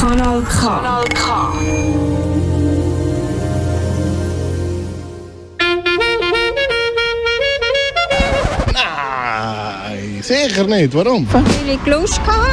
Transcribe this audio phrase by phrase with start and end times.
[0.00, 0.60] Kanal K.
[0.64, 1.26] Kanal K.
[8.72, 10.94] Nein, sicher nicht.
[10.94, 11.26] Warum?
[11.30, 12.50] Weil ich Lust hatte.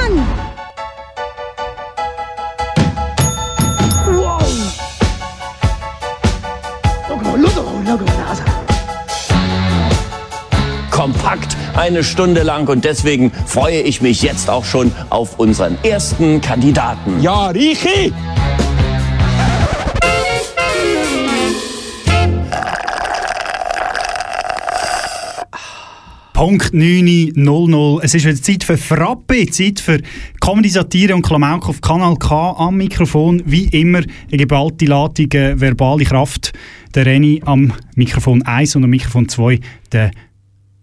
[11.08, 16.42] kompakt eine Stunde lang und deswegen freue ich mich jetzt auch schon auf unseren ersten
[16.42, 17.22] Kandidaten.
[17.22, 18.12] Ja, Richi!
[26.34, 28.00] Punkt 9.00.
[28.04, 30.00] Es ist wieder Zeit für Frappe, Zeit für
[30.40, 33.42] Comedy, Satire und Klamauk auf Kanal K am Mikrofon.
[33.46, 36.54] Wie immer eine geballte Ladung äh, verbale Kraft.
[36.94, 39.60] Der Reni am Mikrofon 1 und am Mikrofon 2
[39.92, 40.12] der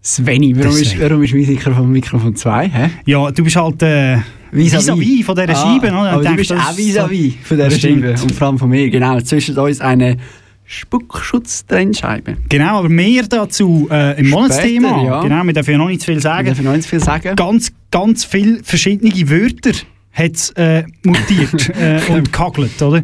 [0.07, 2.69] Sveni, warum ist, warum ist mein Mikrofon Mikrofon 2?
[2.69, 2.91] Hä?
[3.07, 4.19] Ja, du bist halt äh,
[4.53, 4.87] Vis-à-vis.
[4.87, 5.87] vis-à-vis von dieser Scheibe.
[5.89, 5.97] oder?
[5.97, 7.71] Ah, aber du bist auch vis-à-vis von dieser.
[7.71, 8.15] Scheibe.
[8.23, 9.19] Und vor allem von mir, genau.
[9.23, 10.19] Zwischen uns eine
[10.67, 12.37] Spuckschutztrennscheibe.
[12.49, 15.05] Genau, aber mehr dazu äh, im Später, Monatsthema.
[15.05, 15.23] ja.
[15.23, 16.49] Genau, wir dürfen ja noch nicht zu viel sagen.
[16.49, 17.35] darf noch nicht viel sagen.
[17.37, 19.73] Ganz, ganz viele verschiedene Wörter
[20.13, 23.03] hat es äh, mutiert äh, und gehagelt, oder?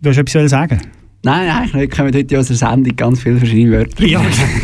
[0.00, 0.80] Du hast etwas sagen?
[1.24, 1.96] Nein, eigentlich nicht.
[1.96, 4.06] Kommen heute in unserer Sendung ganz viele verschiedene Wörter.
[4.06, 4.22] Ja,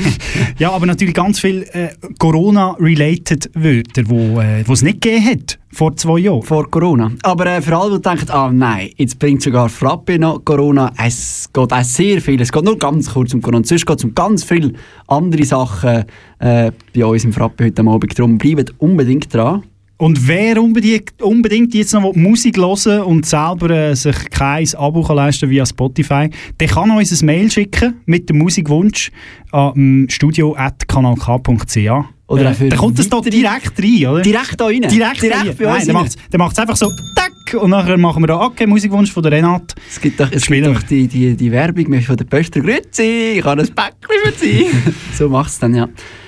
[0.58, 5.96] ja aber natürlich ganz viele äh, Corona-related Wörter, wo äh, es nicht gegeben hat vor
[5.96, 6.42] zwei Jahren.
[6.42, 7.10] Vor Corona.
[7.24, 11.50] Aber äh, für alle, die denken, ah nein, jetzt bringt sogar Frappe noch Corona, es
[11.52, 12.40] geht auch sehr viel.
[12.40, 13.64] Es geht nur ganz kurz um Corona.
[13.64, 14.74] Sonst geht es um ganz viele
[15.08, 16.04] andere Sachen
[16.38, 18.16] äh, bei uns im Frappe heute Abend.
[18.16, 19.64] Darum bleibt unbedingt dran.
[19.96, 25.48] Und wer unbedingt, unbedingt jetzt noch Musik hören und selber äh, sich kein Abo leisten
[25.48, 26.28] via Spotify,
[26.58, 29.12] der kann uns ein Mail schicken mit dem Musikwunsch
[29.52, 31.76] an studio.kanalk.ch.
[32.26, 34.22] Oder für dann kommt das da direkt rein, oder?
[34.22, 34.80] Direkt da rein.
[34.80, 36.02] Direkt, Direkt bei uns Nein, der rein.
[36.02, 39.22] macht's- der macht es einfach so, tack, und nachher machen wir da, okay, Musikwunsch von
[39.22, 39.74] der Renate.
[39.88, 43.44] Es gibt doch, es gibt doch die, die, die Werbung von der Pöster Grüezi, ich
[43.44, 44.66] habe ein Päckchen für Sie.
[45.14, 45.86] so macht es dann, ja.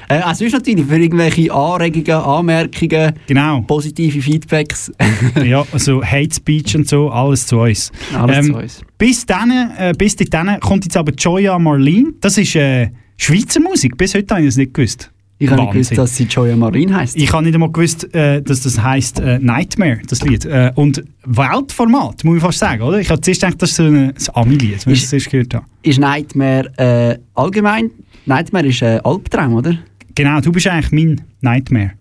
[0.08, 3.60] Äh, also sonst natürlich für irgendwelche Anregungen, Anmerkungen, Genau.
[3.62, 4.92] positive Feedbacks.
[5.44, 7.90] ja, also Hate Speech und so, alles zu uns.
[8.14, 8.80] Alles zu uns.
[8.98, 12.12] Bis dann, äh, bis dahin kommt jetzt aber Joya Marlene.
[12.20, 13.96] Das ist äh, Schweizer Musik.
[13.96, 15.10] Bis heute habe ich es nicht gewusst.
[15.38, 17.14] Ich habe nicht gewusst, dass sie Joya Marin heisst.
[17.14, 20.46] Ich habe nicht einmal gewusst, äh, dass das heisst äh, Nightmare, das Lied.
[20.46, 22.98] Äh, und Weltformat, muss ich fast sagen, oder?
[23.00, 25.30] Ich habe zuerst gedacht, das ist so ein, ein Ami-Lied, wenn ich Ist- es zuerst
[25.30, 25.66] gehört habe.
[25.82, 27.90] Ist Nightmare äh, allgemein?
[28.24, 29.76] Nightmare ist äh, Albtraum, oder?
[30.16, 31.92] Genau, du bist eigentlich mein Nightmare.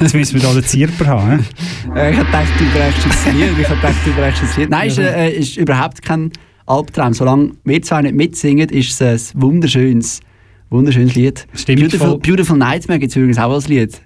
[0.00, 1.44] Jetzt müssen wir da den Zierper haben.
[1.92, 1.98] hä?
[1.98, 3.58] Äh, ich habe gedacht, du brechst jetzt das Lied.
[3.60, 4.70] Ich habe gedacht, du brechst das Lied.
[4.70, 6.30] Nein, ist, äh, ist überhaupt kein
[6.66, 7.12] Albtraum.
[7.12, 10.20] Solange wir zwei nicht mitsingen, ist es ein wunderschönes,
[10.70, 11.46] wunderschönes Lied.
[11.54, 12.18] Stimmt Beautiful, voll.
[12.20, 14.00] Beautiful Nightmare gibt es übrigens auch als Lied.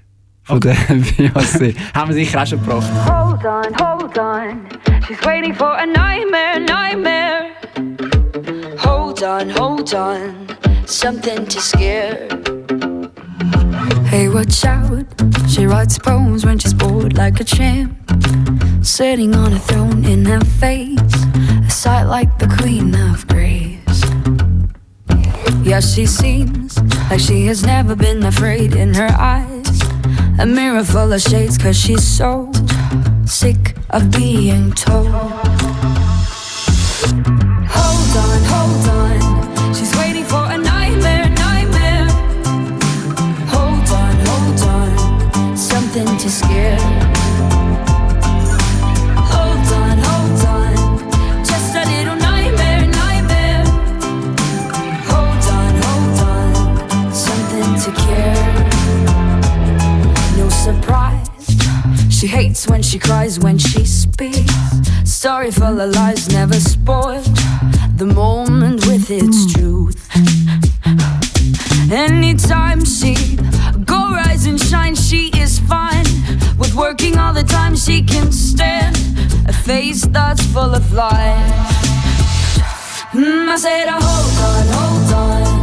[0.45, 1.75] Von der Beyoncé.
[1.95, 2.91] Haben wir sicher auch schon gebracht.
[3.05, 4.61] Hold on, hold on.
[5.07, 7.51] She's waiting for a nightmare, nightmare.
[8.83, 10.66] Hold on, hold on.
[10.87, 12.29] Something to scare.
[14.07, 15.05] Hey, watch out.
[15.49, 17.93] She writes poems when she's bored like a champ.
[18.83, 21.01] Sitting on a throne in her face.
[21.67, 24.01] A sight like the queen of grace.
[25.67, 26.81] Yeah, she seems
[27.11, 29.81] like she has never been afraid in her eyes.
[30.39, 32.53] A mirror full of shades, cause she's so
[33.25, 35.13] sick of being told.
[65.47, 67.25] Story full of lies, never spoiled.
[67.97, 69.97] The moment with its truth.
[71.93, 73.15] Anytime she
[73.85, 76.07] go rise and shine, she is fine.
[76.59, 78.97] With working all the time, she can stand
[79.47, 81.53] a face that's full of life.
[83.13, 84.03] Mm, I said, hold
[84.49, 85.56] on, hold on.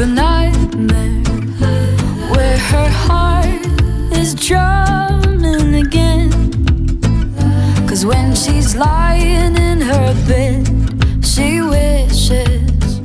[0.00, 1.22] For nightmare
[2.32, 3.66] where her heart
[4.16, 6.30] is drumming again.
[7.86, 10.66] Cause when she's lying in her bed,
[11.22, 13.00] she wishes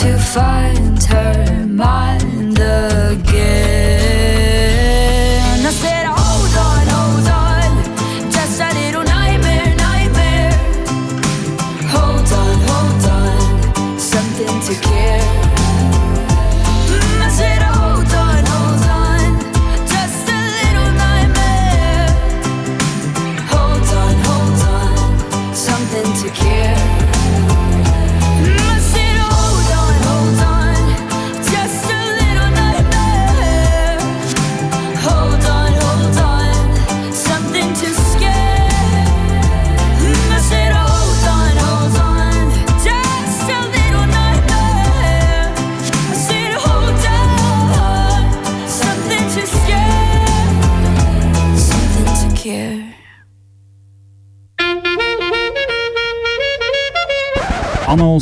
[0.00, 3.25] to find her mind again.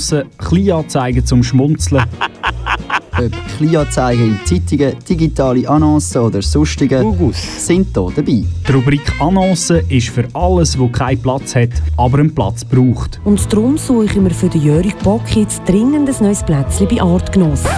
[0.05, 2.05] Annoncen, Kleinanzeigen zum Schmunzeln.
[3.17, 7.03] Ob Kleinanzeigen in Zeitungen, digitale Annoncen oder sonstige
[7.57, 8.45] sind hier dabei.
[8.69, 13.21] Die Rubrik Annoncen ist für alles, wo keinen Platz hat, aber einen Platz braucht.
[13.25, 17.01] Und darum suche ich mir für den Jörg Bock jetzt dringend ein neues Plätzchen bei
[17.01, 17.71] Artgenossen.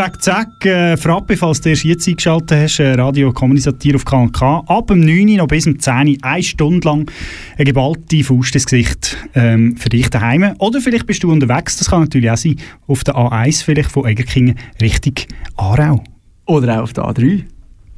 [0.00, 4.30] Zack, zack, äh, Frappe, falls du erst jetzt eingeschaltet hast, äh, Radio Kommunisatier auf Kanal
[4.30, 4.64] K.
[4.66, 7.10] Ab dem 9 Uhr noch bis zum 10 Uhr, eine Stunde lang,
[7.58, 10.54] eine geballte Faust ins Gesicht ähm, für dich daheim.
[10.58, 12.56] Oder vielleicht bist du unterwegs, das kann natürlich auch sein,
[12.86, 15.16] auf der A1 vielleicht von Egerkingen Richtung
[15.58, 16.02] Aarau.
[16.46, 17.42] Oder auch auf der A3.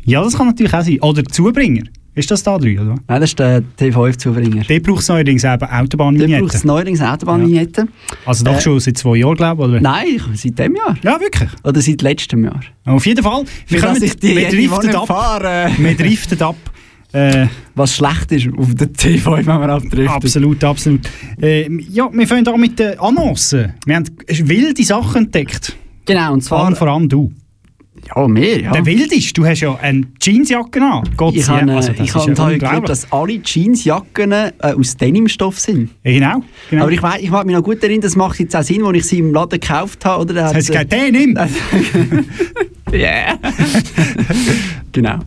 [0.05, 0.99] Ja, das kann natürlich auch sein.
[1.03, 1.85] Oder Zubringer.
[2.15, 2.95] Ist das da drin, oder?
[3.09, 4.65] Nein, das ist der T5-Zubringer.
[4.65, 7.89] Der braucht neuerdings eben Der braucht neuerdings Autobahnvignette.
[8.27, 9.81] Also doch Äh, schon seit zwei Jahren, glaube ich, oder?
[9.81, 10.95] Nein, seit dem Jahr.
[11.03, 11.49] Ja, wirklich.
[11.65, 12.61] Oder seit letztem Jahr.
[12.85, 13.45] Auf jeden Fall.
[13.67, 15.07] Wir, dass ich die wir driften ab.
[15.07, 15.71] fahre.
[15.79, 16.57] Wir driften ab.
[17.15, 20.11] Äh, Was schlecht ist auf der T5, wenn man abtrifft.
[20.11, 21.01] absolut, absolut.
[21.41, 23.73] Äh, ja, wir fangen an mit den Annoncen.
[23.87, 25.77] Wir haben wilde Sachen entdeckt.
[26.07, 26.65] Genau, und zwar...
[26.65, 27.31] Allen voran du.
[28.15, 28.73] Ja, mehr, ja.
[28.73, 31.03] Der wildeste, du hast ja eine Jeansjacke an.
[31.17, 31.77] Gott Ich sei habe, Dank.
[31.79, 35.91] also, ich ist habe ja ja gehört, dass alle Jeansjacken äh, aus Denimstoff sind.
[36.03, 36.45] Ja, genau.
[36.71, 36.83] genau.
[36.83, 39.05] Aber ich, ich mag mich noch gut erinnern, das macht jetzt auch Sinn, als ich
[39.05, 40.23] sie im Laden gekauft habe.
[40.23, 40.35] Oder?
[40.35, 41.39] Da das heißt, sie- den nimm.
[42.93, 43.39] Yeah.
[44.93, 45.19] genau.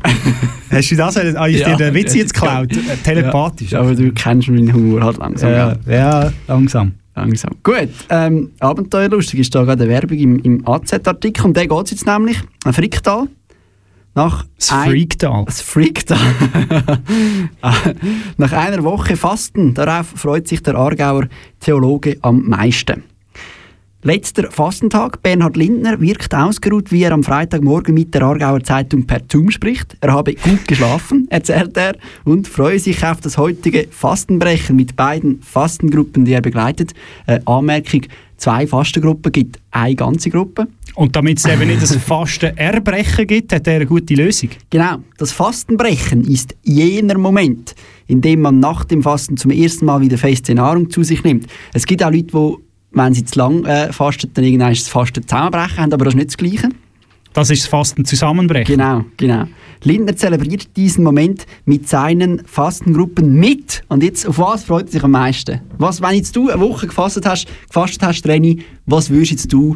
[0.69, 1.16] Hast du das?
[1.16, 2.72] Habe ich Ja, dir den Witz jetzt ist geklaut?
[2.72, 3.72] Äh, Telepathisch.
[3.72, 5.51] Ja, aber du kennst meinen Humor halt langsam.
[5.51, 6.92] ja, ja, langsam.
[7.16, 7.52] Langsam.
[7.64, 11.46] Gut, ähm, Abenteuerlustig ist da gerade eine Werbung im, im AZ-Artikel.
[11.46, 12.38] Um den geht es jetzt nämlich.
[12.66, 13.28] Ein Fricktal.
[14.16, 15.46] Nach Das ein- Freaktal.
[15.46, 16.18] Das Freaktal.
[18.38, 21.28] Nach einer Woche Fasten, darauf freut sich der Aargauer
[21.60, 23.04] Theologe am meisten.
[24.06, 25.24] Letzter Fastentag.
[25.24, 29.98] Bernhard Lindner wirkt ausgeruht, wie er am Freitagmorgen mit der Aargauer Zeitung per Zoom spricht.
[30.00, 35.42] Er habe gut geschlafen, erzählt er, und freue sich auf das heutige Fastenbrechen mit beiden
[35.42, 36.94] Fastengruppen, die er begleitet.
[37.25, 38.02] Äh, Anmerkung,
[38.38, 40.68] zwei Fastengruppen gibt eine ganze Gruppe.
[40.94, 44.50] Und damit es eben nicht das faste Erbrechen gibt, hat er eine gute Lösung.
[44.69, 47.74] Genau, das Fastenbrechen ist jener Moment,
[48.06, 51.48] in dem man nach dem Fasten zum ersten Mal wieder feste Nahrung zu sich nimmt.
[51.74, 52.65] Es gibt auch Leute, die,
[52.96, 56.18] wenn sie zu lang äh, fasten, dann irgendwann das Fasten zusammenbrechen haben, aber das ist
[56.18, 56.70] nicht das Gleiche.
[57.34, 58.78] Das ist das Fasten zusammenbrechen.
[58.78, 59.44] Genau, genau.
[59.84, 63.84] Lindner zelebriert diesen Moment mit seinen Fastengruppen mit.
[63.90, 65.60] Und jetzt, auf was freut er sich am meisten?
[65.78, 69.75] Was, wenn jetzt du eine Woche gefastet hast, gefastet hast, Reni, was würdest jetzt du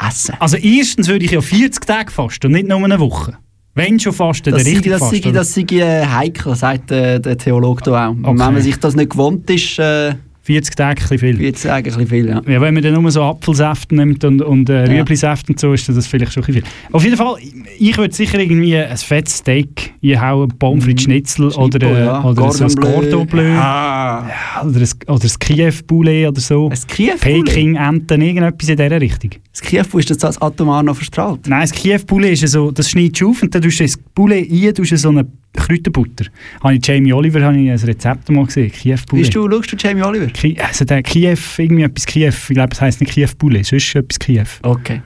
[0.00, 0.36] essen?
[0.38, 3.36] Also erstens würde ich ja 40 Tage fasten und nicht nur eine Woche.
[3.74, 5.32] Wenn schon fasten, Das dann sei, richtig das, sei, fasten.
[5.34, 8.10] das sei äh, heikel, sagt äh, der Theologe da auch.
[8.12, 8.38] Und Okay.
[8.38, 11.38] wenn man sich das nicht gewohnt ist, äh, 40 Tage, ein bisschen viel.
[11.38, 12.28] wird es eigentlich ein bisschen viel.
[12.28, 12.42] Ja.
[12.52, 14.98] Ja, wenn man dann nur so Apfelsäfte nimmt und, und äh, Ja.
[14.98, 16.72] Rüeblisäfte und so, ist das vielleicht schon ein bisschen viel.
[16.90, 17.36] Auf jeden Fall,
[17.78, 22.24] ich würde sicher irgendwie ein fettes Steak einhauen, Pommes frites Schnitzel oder, äh, ja.
[22.24, 23.50] oder so ein Cordon Bleu.
[23.52, 24.28] Ah.
[24.28, 26.68] Ja, oder ein, oder ein Kiew-Poulet oder so.
[26.70, 29.30] Ein Kiew Peking-Enten, irgendetwas in dieser Richtung.
[29.52, 31.46] Das Kiew ist das als atomar noch verstrahlt.
[31.46, 34.50] Nein, das Kiew-Poulet ist so, das schneidest du auf und dann tust du das Poulet
[34.50, 36.24] rein, tust du so eine Kräuterbutter.
[36.62, 39.22] Habe ich Jamie Oliver habe ich ein Rezept mal gesehen, Kiew-Poulet.
[39.22, 40.26] Bist du, schaust du Jamie Oliver?
[40.26, 44.18] Ki also der Kiew, irgendwie etwas Kiew, ich glaube, es heisst nicht Kiew-Poulet, sonst etwas
[44.18, 44.46] Kiew.
[44.62, 45.02] Okay.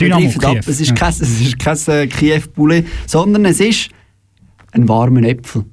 [0.00, 0.64] Dynamo Wir greifen ab.
[0.66, 0.94] Es ist ja.
[0.94, 1.76] kein, es ist kein
[2.70, 3.90] äh, sondern es ist
[4.72, 5.64] ein warmer Äpfel.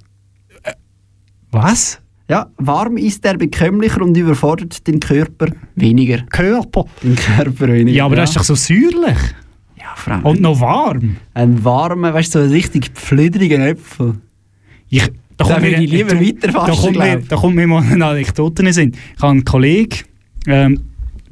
[1.51, 2.01] Was?
[2.27, 6.23] Ja, warm ist er bekömmlicher und überfordert den Körper weniger.
[6.31, 6.85] Körper?
[7.03, 7.97] Den Körper weniger.
[7.97, 9.17] Ja, aber das ist doch so säuerlich.
[9.77, 10.27] Ja, Frau.
[10.29, 11.17] Und noch warm.
[11.35, 14.15] Ein warmer, weißt du, so richtig pflüdrigen Äpfel.
[14.89, 15.03] Ich,
[15.37, 17.83] da, kommt mir- ich lieber da- weiter fasten, da kommt, mir, da kommt mir mal
[17.83, 18.91] eine Anekdote in Sinn.
[19.15, 19.99] Ich habe einen Kollegen,
[20.47, 20.81] ähm,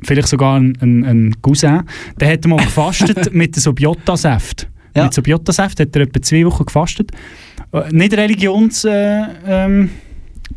[0.04, 1.82] vielleicht sogar einen, einen, einen Cousin,
[2.20, 4.68] der hat mal gefastet mit so Biotasaft.
[4.96, 5.06] Ja.
[5.06, 7.12] Mit so Biotasaft hat er etwa zwei Wochen gefastet.
[7.72, 8.86] Äh, nicht religions...
[8.86, 9.90] Äh, ähm,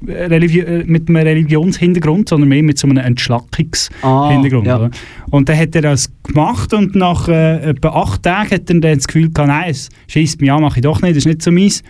[0.07, 4.69] Religi äh, mit einem Religionshintergrund, sondern mehr mit so einem Entschlackungshintergrund.
[4.69, 4.91] Ah, ja.
[5.31, 8.81] Und dann hat er das gemacht und nach äh, etwa acht Tagen hat er dann
[8.81, 11.43] das Gefühl gehabt, nein, es schießt mich an, mache ich doch nicht, das ist nicht
[11.43, 11.83] so meins.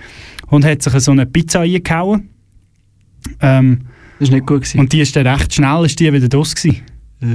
[0.49, 2.29] Und hat sich so eine Pizza eingehauen.
[3.41, 3.81] Ähm,
[4.21, 4.61] Das war nicht gut.
[4.62, 4.79] Gewesen.
[4.81, 6.83] und die ist dann recht schnell ist die wieder draus gewesen.
[7.21, 7.26] Äh.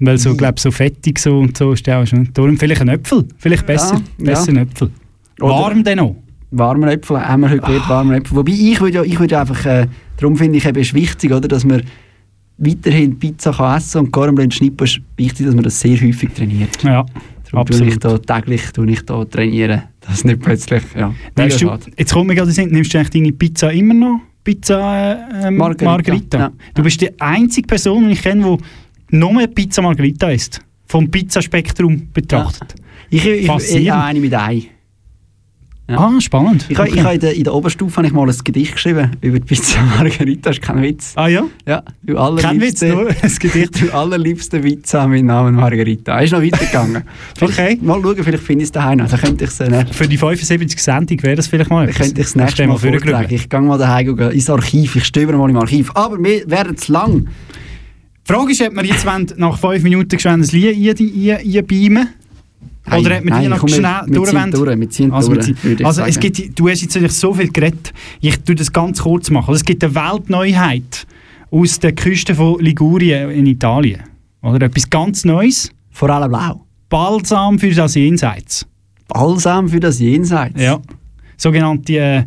[0.00, 2.28] Weil so, glaube so fettig so und so ist der auch schon.
[2.34, 4.90] Darum vielleicht ein Äpfel, vielleicht besser, Ja, besser ein Äpfel.
[5.38, 6.16] Warm dann noch.
[6.50, 8.36] Warmen Äpfel, haben wir heute gelernt, warme Äpfel.
[8.36, 11.48] Wobei ich würde ja, ich würde einfach, äh, darum finde ich eben, ist wichtig, oder,
[11.48, 11.82] dass man
[12.58, 16.82] weiterhin Pizza kann essen und Garnblend Schnippen ist wichtig, dass man das sehr häufig trainiert.
[16.82, 17.06] Ja,
[17.50, 18.28] Darum tue ich absolut.
[18.28, 22.52] da täglich tue ich da trainieren, dass nicht plötzlich, ja, du, jetzt kommt mir gerade
[22.52, 24.20] Sinn, nimmst du eigentlich deine Pizza immer noch?
[24.44, 26.38] Pizza äh, ähm, Margherita, Margherita?
[26.38, 26.52] ja.
[26.74, 28.58] Du bist die einzige Person, die ich kenne,
[29.10, 30.60] die nur Pizza Margherita isst.
[30.86, 32.74] Vom Pizzaspektrum betrachtet.
[33.10, 34.62] Ich, ich, ich, ich habe eine mit Ei.
[35.90, 35.98] Ja.
[35.98, 36.66] Ah, spannend.
[36.68, 36.92] Ich, Okay.
[36.94, 39.44] ich habe in, der, in der Oberstufe habe ich mal ein Gedicht geschrieben über die
[39.44, 41.12] Pizza Margherita, das ist kein Witz.
[41.16, 41.44] ah ja?
[41.66, 43.80] Ja, du Kein Witz, nur ein Gedicht.
[43.82, 46.16] du allerliebste Pizza mit Namen Margherita.
[46.18, 47.02] Er ist noch weitergegangen.
[47.40, 47.78] Okay.
[47.82, 49.08] Mal schauen, vielleicht finde ich es daheim noch.
[49.08, 52.06] Dann könnte ich es äh, Für die 75 Sendung wäre das vielleicht mal Dann etwas.
[52.06, 53.34] könnte ich das Hast du nächste den Mal vortragen.
[53.34, 55.90] Ich gehe mal daheim gehen, ins Archiv, ich stöbere mal im Archiv.
[55.94, 57.26] Aber wir werden zu lang.
[58.28, 59.04] Die Frage ist, ob wir jetzt
[59.38, 62.19] nach 5 Minuten ein Lied ein-
[62.84, 64.50] ein- einbeamen Oder hat man die Nein, noch komm, wir- schnell wir ziehen durchwollen?
[64.52, 67.50] durch, wir ziehen Also, durch, ziehen- also es gibt, du hast jetzt natürlich so viel
[67.52, 67.92] geredet.
[68.20, 69.48] Ich tue das ganz kurz machen.
[69.48, 71.06] Also es gibt eine Weltneuheit
[71.50, 74.00] aus der Küste von Ligurien in Italien.
[74.42, 75.70] Oder etwas ganz Neues.
[75.90, 76.64] Vor allem blau.
[76.88, 78.66] Balsam für das Jenseits.
[79.08, 80.60] Balsam für das Jenseits.
[80.60, 80.80] Ja.
[81.36, 82.24] Sogenannte, äh,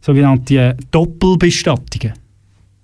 [0.00, 2.12] sogenannte äh, Doppelbestattungen.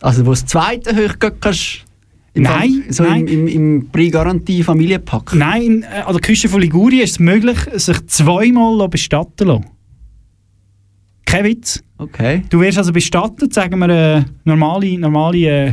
[0.00, 1.84] Also, wo das zweite hoch kannst.
[2.34, 3.26] Im Nein, Fall- so nein.
[3.26, 3.48] im, im,
[3.80, 5.34] im Pre-Garantie Familienpack.
[5.34, 9.66] Nein, an der Küste von Ligurien ist es möglich, sich zweimal bestatten zu lassen.
[11.26, 11.82] Kein Witz.
[11.98, 12.42] Okay.
[12.50, 15.72] Du wirst also bestattet, sagen wir, äh, normale, normale äh,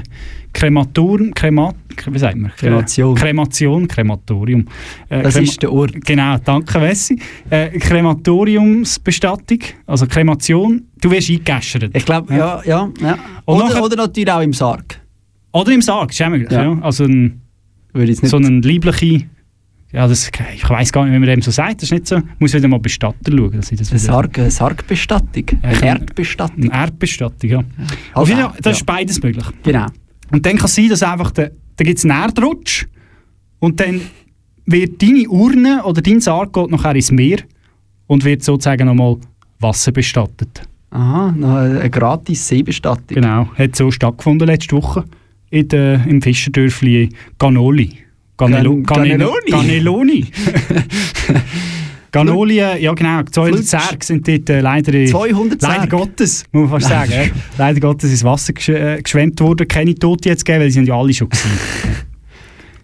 [0.54, 1.74] Krematur, Krema,
[2.12, 2.52] wie sagt man?
[2.56, 3.16] Kremation.
[3.16, 4.66] Kremation, Krematorium.
[5.10, 5.94] Äh, Das Krema- ist der Ort.
[6.06, 7.20] Genau, danke Wessi.
[7.50, 10.86] Äh, Krematoriumsbestattung, also Kremation.
[11.02, 11.92] Du wirst eingegeschert.
[11.96, 12.90] Ich glaube, ja, ja.
[13.02, 13.18] ja.
[13.46, 15.00] Und Oder, nachher- oder natürlich auch im Sarg.
[15.52, 16.52] Oder im Sarg, ist auch möglich.
[16.52, 16.64] Ja.
[16.64, 16.82] Ja.
[16.82, 17.42] Also ein,
[17.94, 19.26] so ein liebliche...
[19.92, 21.78] Ja, das, ich weiß gar nicht, wie man dem so sagt.
[21.78, 22.20] Das ist nicht so.
[22.38, 25.46] Muss wieder mal Bestatter schauen, dass ich das eine Sarg, eine Sargbestattung.
[25.64, 25.84] Eine.
[25.84, 26.70] Erdbestattung.
[26.70, 27.60] Eine Erdbestattung, ja.
[27.60, 27.66] Auf
[28.14, 29.46] Also, jeden Fall, das ist beides möglich.
[29.64, 29.88] Genau.
[30.32, 32.86] Und dann kann es sein, dass einfach der, da gibt es einen Erdrutsch
[33.58, 34.02] und dann
[34.68, 37.40] wird deine Urne oder dein Sarg geht nachher ins Meer
[38.06, 39.18] und wird sozusagen nochmal
[39.60, 40.62] Wasser bestattet.
[40.92, 43.16] Aha, eine gratis Seebestattung.
[43.16, 45.06] Genau, hat so stattgefunden letzte Woche
[45.52, 47.92] in der, im Fischerdörfli Ganoli.
[48.38, 50.26] Ganelo, Gan- Ganelo, Ganeloni?
[52.12, 54.94] Ganoli, ja genau, 200 Särge sind dort äh, leider...
[54.94, 55.88] in- 200 Leider?
[55.88, 57.12] Gottes, muss man fast sagen.
[57.12, 57.24] ja.
[57.58, 59.68] Leider Gottes ins Wasser gesch äh, geschwemmt worden.
[59.68, 61.50] Keine Tote jetzt gegeben, weil sie sind ja alle schon gewesen.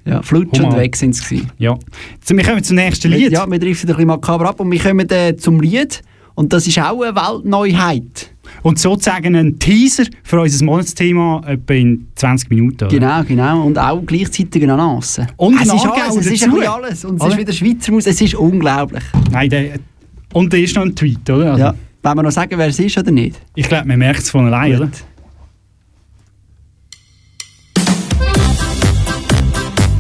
[0.07, 1.41] Ja, flutsch und weg sind sie.
[1.57, 1.75] ja.
[2.13, 3.31] Jetzt, wir kommen zum nächsten Lied.
[3.31, 6.03] Ja, wir driften ein bisschen makaber ab und wir kommen äh, zum Lied.
[6.35, 8.29] Und das ist auch eine Weltneuheit.
[8.63, 12.85] Und sozusagen ein Teaser für unser Monatsthema etwa in 20 Minuten.
[12.85, 12.87] Oder?
[12.87, 13.63] Genau, genau.
[13.65, 15.27] Und auch gleichzeitig eine Anase.
[15.37, 17.05] Und es ist alles, es ist ein bisschen alles.
[17.05, 18.13] Und es ist wieder Schweizer Musik.
[18.13, 19.03] Es ist unglaublich.
[19.31, 19.79] Nein, der,
[20.33, 21.51] und da ist noch ein Tweet, oder?
[21.51, 21.75] Also, Ja.
[22.03, 23.35] Wollen wir noch sagen, wer es ist oder nicht?
[23.55, 24.89] Ich glaube, man merkt es von allein, oder?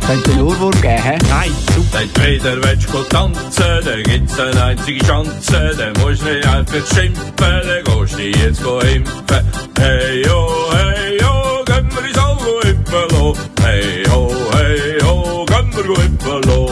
[0.07, 1.17] Könnte einen Ohrwurm geben, hä?
[1.29, 2.03] Nein, super.
[2.13, 5.75] Wenn wieder willst du tanzen, dann gibt's eine einzige Chance.
[5.77, 9.45] Dann musst du nicht einfach schimpfen, dann gehst du jetzt impfen.
[9.79, 13.35] Hey yo, hey yo, gehen wir ins go impfen lo.
[13.61, 16.71] Hey ho, hey ho, gehen wir impfen lo.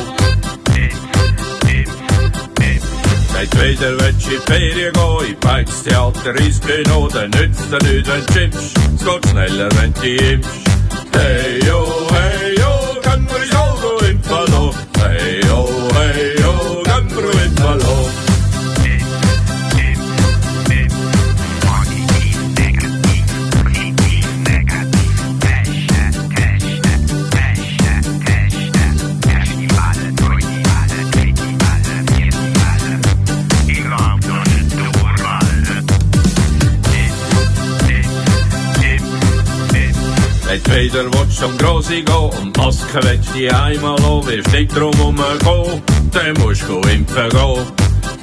[3.34, 7.72] Wenn wieder willst du in die Ferien gehen, in Bikes, Theater, ins Kino, dann nützt
[7.72, 8.78] dir nichts, wenn du schimpfst.
[8.96, 10.50] Es geht schneller, wenn du impfst.
[11.14, 12.03] Hey yo,
[40.62, 44.78] Du wieder willst zum Grossi gehen und Maske willst du die einmal haben, wirst nicht
[44.78, 45.82] drum rumgehen,
[46.12, 47.66] dann musst du impfen gehen.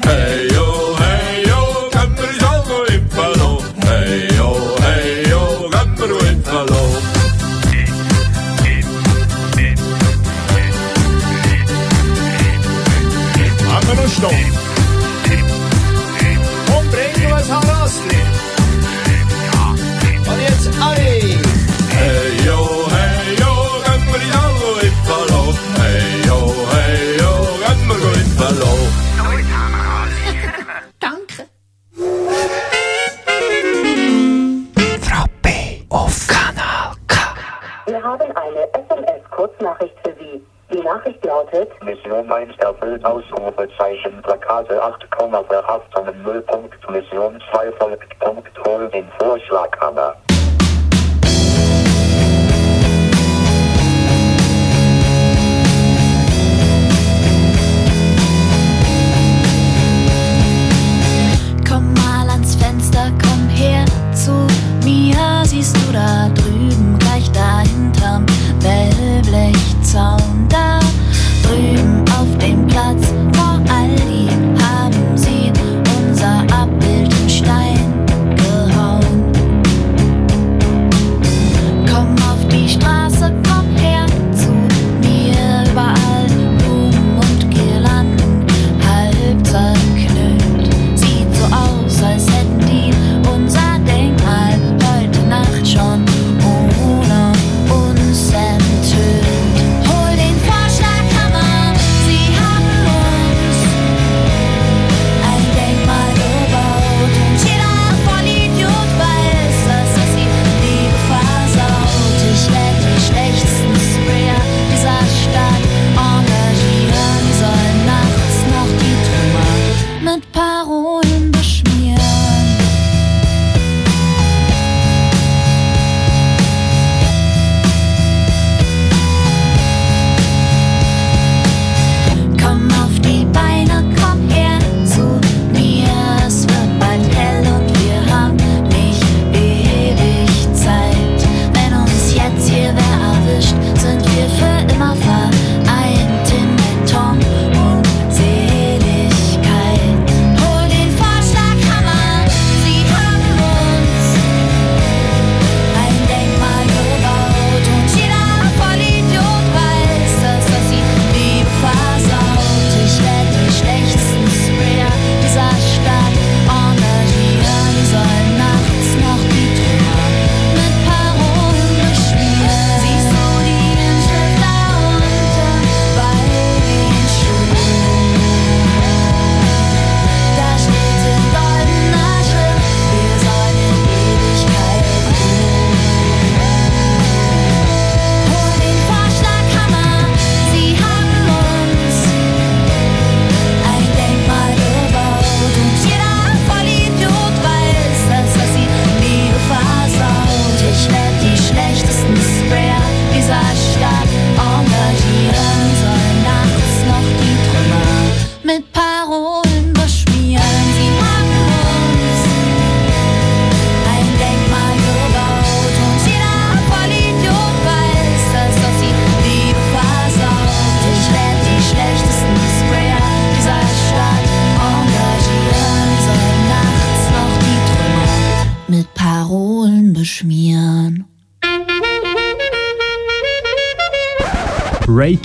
[0.04, 3.58] Hey yo, hey yo, gehen wir ins All go impfen lo.
[3.84, 6.82] Hey yo, hey yo, gehen wir go impfen lo.
[13.72, 14.32] Haben wir Stoff?
[16.78, 18.20] Und bringen wir ein Harasli.
[20.30, 21.39] Und jetzt Hallo.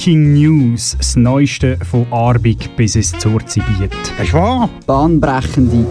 [0.06, 3.92] Breaking News, das Neueste von Arbig bis ins Zurzibiet.
[4.22, 4.70] Ist wahr?
[4.86, 5.84] Bahnbrechende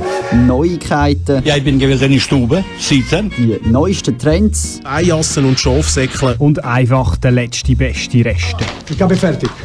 [0.47, 3.33] Neuigkeiten, Ja, ich bin gewesen in Stube, sitzen.
[3.37, 6.37] die neuesten Trends, Eijassen und Schafsäckle.
[6.39, 8.65] Und einfach der letzte beste Reste.
[8.89, 9.51] Ich bin fertig.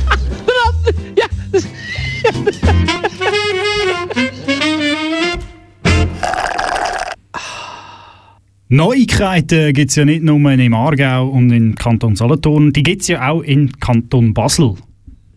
[8.71, 13.07] Neuigkeiten gibt es ja nicht nur im Aargau und im Kanton Solothurn, die gibt es
[13.07, 14.75] ja auch im Kanton Basel.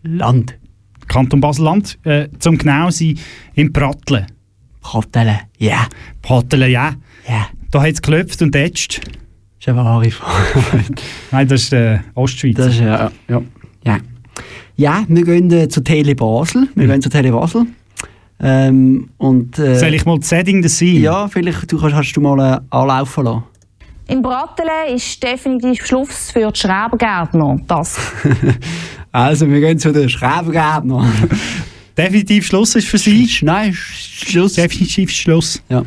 [0.03, 0.59] Land,
[1.07, 3.17] Kanton Basel-Land, äh, zum genau sein,
[3.55, 4.27] im Pratteln.
[4.83, 5.87] Kartellen, ja,
[6.21, 6.93] Pratteln, ja.
[7.27, 7.47] ja.
[7.71, 9.01] Da hat es geklopft und tätscht.
[9.59, 10.83] ist eine wahre Frage.
[11.31, 12.55] Nein, das ist äh, Ostschweiz.
[12.55, 13.41] Das ist ja, ja,
[13.83, 13.97] ja.
[14.75, 16.67] Ja, wir gehen äh, zu Tele Basel.
[16.75, 17.65] Wir gehen zu Tele Basel.
[18.43, 20.97] Ähm, und, äh, Soll ich mal das Setting das sein?
[20.97, 23.43] Ja, vielleicht du kannst, hast du mal äh, anlaufen lassen.
[24.07, 27.59] In Brattelen ist definitiv Schluss für die Schrebergärtner.
[27.67, 27.97] Das.
[29.15, 31.05] Also, wir gehen zu den Schrebergärtner.
[31.97, 33.29] Definitiv Schluss ist für Sie?
[33.43, 34.53] Nein, Schluss.
[34.53, 35.61] Definitiv Schluss.
[35.69, 35.83] Ja,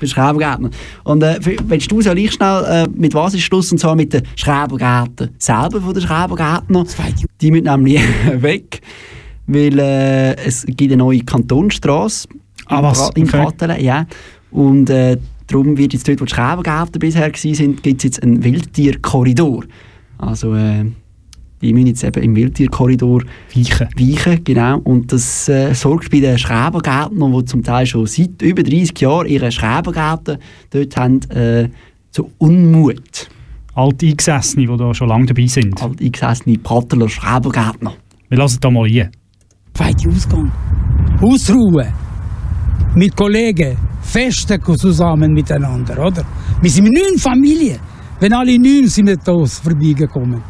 [0.00, 0.70] für Schrebergärtner.
[1.04, 3.70] Und äh, willst du soll ich schnell, äh, mit was ist Schluss?
[3.70, 6.84] Und zwar mit den Schrebergärten selber von den Schrebergärtner.
[7.40, 8.02] Die müssen nämlich
[8.42, 8.80] weg,
[9.46, 12.28] weil äh, es gibt eine neue Kantonstrasse
[12.66, 13.08] Ah, im was?
[13.10, 13.24] Okay.
[13.24, 14.06] Brattelen, ja.
[14.50, 18.42] Und äh, darum wird jetzt dort, wo die Schrebergärten bisher waren, gibt es jetzt einen
[18.42, 19.64] Wildtierkorridor.
[20.18, 20.84] Also, äh,
[21.60, 23.22] Die müssen jetzt eben im Wildtierkorridor
[23.54, 23.88] weichen.
[23.98, 24.78] weichen genau.
[24.78, 29.26] Und das äh, sorgt bei den Schrebergärtnern, die zum Teil schon seit über 30 Jahren
[29.26, 30.38] ihre Schrebergärten
[30.70, 31.68] dort haben, äh,
[32.12, 33.28] zu Unmut.
[33.74, 35.82] Alte Eingesessene, die da schon lange dabei sind.
[35.82, 37.94] Alte eingesessene Prattler Schrebergärtner.
[38.28, 39.10] Wir lassen da mal rein.
[39.76, 40.52] Zweiter Ausgang.
[41.20, 41.92] Ausruhen.
[42.94, 43.76] Mit Kollegen.
[44.02, 46.24] Festen zusammen miteinander, oder?
[46.60, 47.80] Wir sind neun Familien.
[48.20, 50.40] Wenn alle neun sind wir da vorbeigekommen.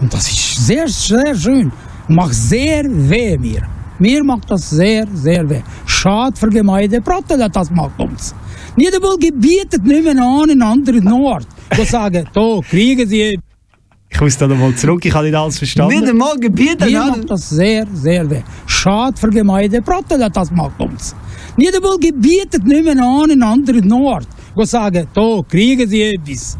[0.00, 1.70] Und das ist sehr, sehr schön.
[2.08, 3.62] Macht sehr weh mir.
[3.98, 5.60] Mir macht das sehr, sehr weh.
[5.84, 8.34] Schade für Gemeinde Prattler, das macht uns.
[8.74, 11.46] Einmal gebietet nicht mehr an einen anderen Ort.
[11.76, 13.38] Die sagen, da kriegen sie
[14.12, 15.98] Ich muss da nochmal zurück, ich habe nicht alles verstanden.
[15.98, 18.42] Nicht einmal gebietet Mir macht das sehr, sehr weh.
[18.66, 21.16] Schade für die Gemeinde Prattler, das macht uns.
[21.56, 24.28] Nicht einmal gebietet nicht mehr an einen anderen Ort.
[24.56, 26.58] Die sagen, da kriegen sie etwas.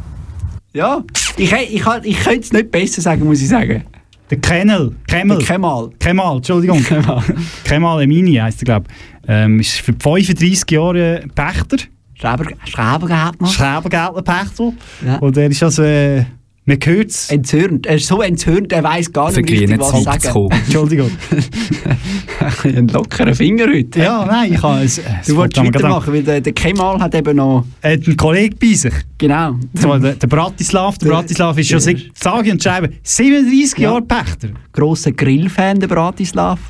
[0.73, 1.05] Ja,
[1.37, 3.85] ich, ich, ich, ich könnte es nicht besser sagen, muss ich sagen.
[4.31, 5.37] Der Kennel, Kemmel.
[5.37, 5.91] Der Kemal.
[5.99, 6.83] Kemal, Entschuldigung.
[6.85, 7.23] Kemal.
[7.65, 9.29] Kemal Emini heisst er, glaube ich.
[9.29, 11.77] Ähm, ist für 35 Jahre Pächter.
[12.15, 13.49] Schreber, Schrebergärtner.
[13.49, 14.73] Schrebergärtnerpächter.
[15.05, 15.17] Ja.
[15.17, 16.25] Und er ist also, äh,
[16.65, 17.29] man hört es.
[17.29, 17.87] Entzürnt.
[17.87, 20.49] Er ist so entzürnt, er weiß gar nicht richtig, was halb's sagen.
[20.65, 21.11] Entschuldigung.
[22.65, 24.01] Ein lockerer Finger heute.
[24.01, 24.99] Ja, nein, ich habe es.
[24.99, 27.65] es Du wolltest weitermachen, weil der, der Kemal hat eben noch...
[27.81, 28.95] Er hat einen Kollegen bei sich.
[29.19, 29.57] Genau.
[29.75, 30.99] So, der, der Bratislav.
[30.99, 33.91] Der Bratislav ist schon seit sage und schreibe 37 Ja.
[33.91, 34.49] Jahre Pächter.
[34.73, 36.61] Grosser Grillfan, der Bratislav.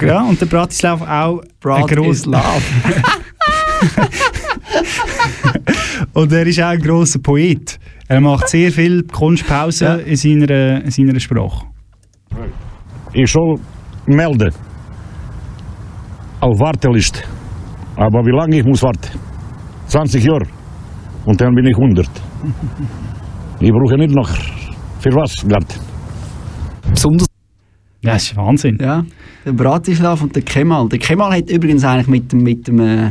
[0.00, 1.42] Ja, und der Bratislav auch.
[1.60, 2.62] Bratislav.
[6.12, 7.78] Und er ist auch ein grosser Poet.
[8.08, 11.66] Er macht sehr viel Kunstpausen in, seiner, in seiner Sprache.
[13.12, 13.56] Ich soll
[14.06, 14.52] melden.
[16.40, 17.20] Auf Warteliste.
[17.96, 19.18] Aber wie lange ich muss warten?
[19.86, 20.46] 20 Jahre.
[21.24, 22.06] Und dann bin ich 100.
[23.60, 24.28] Ich brauche nicht noch
[25.00, 25.80] für was warten.
[26.90, 27.26] Besonders.
[28.02, 28.76] Ja, das ist Wahnsinn.
[28.80, 29.04] Ja,
[29.46, 30.88] der Bratislav und der Kemal.
[30.88, 33.10] Der Kemal hat übrigens eigentlich mit dem, mit dem, äh,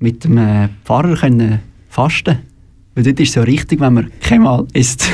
[0.00, 2.38] mit dem äh, Pfarrer können fasten
[2.94, 5.08] Weil dort ist es so richtig, wenn man Kemal isst.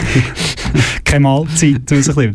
[1.05, 2.35] Kemal-Zeit rausnehmen.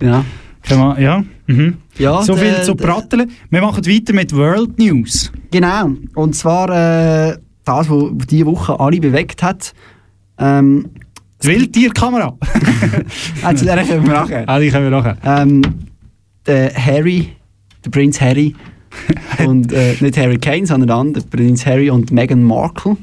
[0.00, 0.24] ja.
[0.62, 1.24] Kemal, ja.
[1.46, 1.76] Mhm.
[1.98, 3.30] Ja, so viel zu Pratteln.
[3.50, 5.30] Wir machen weiter mit World News.
[5.50, 5.90] Genau.
[6.14, 9.72] Und zwar äh, das, was diese Woche alle bewegt hat.
[10.38, 10.90] Ähm,
[11.42, 12.36] die Wildtierkamera.
[13.54, 14.48] zu der können wir nachher.
[14.48, 15.16] Ah, die können wir nachher.
[15.24, 15.62] Ähm,
[16.46, 17.28] der Harry,
[17.84, 18.54] der Prinz Harry
[19.46, 22.96] und äh, nicht Harry Kane, sondern der andere, Prinz Harry und Meghan Markle.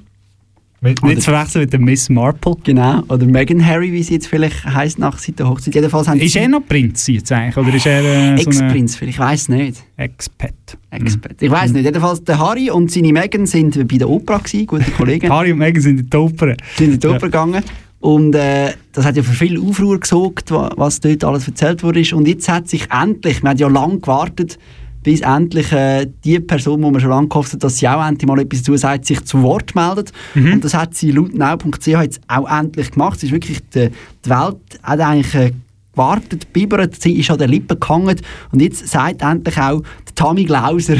[0.82, 2.58] Nicht zu verwechseln mit der Miss Marple.
[2.65, 5.73] Genau, oder Meghan Harry, wie sie jetzt vielleicht heisst nach der Hochzeit.
[5.75, 7.56] Jedenfalls haben Ist er noch Prinz jetzt eigentlich?
[7.56, 9.82] Oder ist er äh, so Ex-Prinz, vielleicht, ich weiß nicht.
[9.95, 10.51] Expat?
[10.91, 11.41] Expat.
[11.41, 11.86] Ich weiß nicht.
[11.86, 15.29] Jedenfalls der Harry und seine Meghan sind bei der gewesen, gute Kollegen.
[15.32, 16.53] Harry und Meghan sind in die Oper.
[16.75, 17.63] sind in die Oper gegangen.
[18.01, 22.03] Und äh, das hat ja für viel Aufruhr gesorgt, wa- was dort alles erzählt wurde.
[22.13, 24.60] Und jetzt hat sich endlich, wir haben ja lange gewartet,
[25.03, 28.27] bis endlich äh, die Person, wo man schon lange gehofft hat, dass sie auch endlich
[28.27, 30.11] mal etwas dazu sagt, sich zu Wort meldet.
[30.35, 33.17] Und das hat sie laut now.ch jetzt auch endlich gemacht.
[33.17, 33.89] Es ist wirklich, die,
[34.25, 35.51] die Welt hat eigentlich äh,
[35.93, 38.19] gewartet, bibbert, sie ist an den Lippen gehangen
[38.51, 40.95] und jetzt sagt endlich auch der Tammy Glauser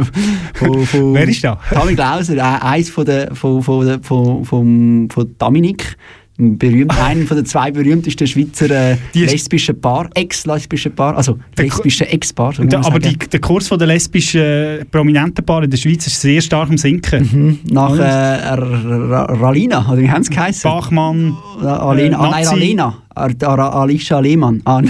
[0.54, 1.60] von, von, Wer ist da?
[1.70, 5.96] Tammy Glauser, äh, eins von der, von, von, von, von, von Dominik,
[6.38, 12.54] berühmt, einer von den zwei berühmtesten Schweizer äh, lesbischen Paar, ex-lesbischen Paar, also lesbische Ex-Paar.
[12.54, 16.20] so aber die, der Kurs von der lesbischen äh, prominenten Paare in der Schweiz ist
[16.20, 17.60] sehr stark am Sinken.
[17.70, 20.62] Nach äh, Ralina, oder wie haben sie geheißen?
[20.70, 22.54] Bachmann, Alena, ah, nein, Nazi.
[22.54, 22.84] Alena.
[22.84, 24.60] Ar- Ar- Alicia Lehmann.
[24.64, 24.82] Ah.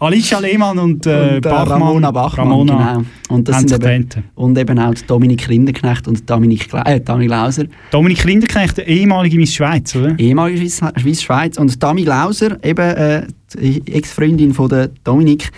[0.00, 1.82] Alicia Lehmann und, äh, und, äh, Bachmann.
[1.82, 3.06] Ramona Bachmann, Ramona genau.
[3.28, 7.64] Und, das sind eben, und eben auch Dominik Rinderknecht und Dominik, äh, Dami Glauser.
[7.90, 10.18] Dominik Rinderknecht, der ehemalige Miss Schweiz, oder?
[10.18, 11.58] ehemalige Schweiz, Schweiz-Schweiz.
[11.58, 13.26] Und Dami Glauser, eben äh,
[13.58, 15.50] Ex-Freundin von der Dominik,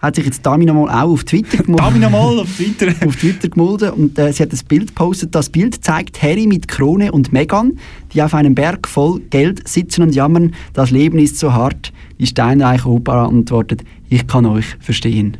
[0.00, 1.86] hat sich jetzt Dami nochmal auch auf Twitter gemeldet.
[1.86, 2.88] Dami nochmal auf Twitter.
[3.06, 5.34] auf Twitter gemeldet und äh, sie hat das Bild gepostet.
[5.34, 7.78] Das Bild zeigt Harry mit Krone und Meghan,
[8.12, 11.92] die auf einem Berg voll Geld sitzen und jammern, das Leben ist so hart.
[12.18, 15.36] Die steinreiche Oper antwortet, ich kann euch verstehen.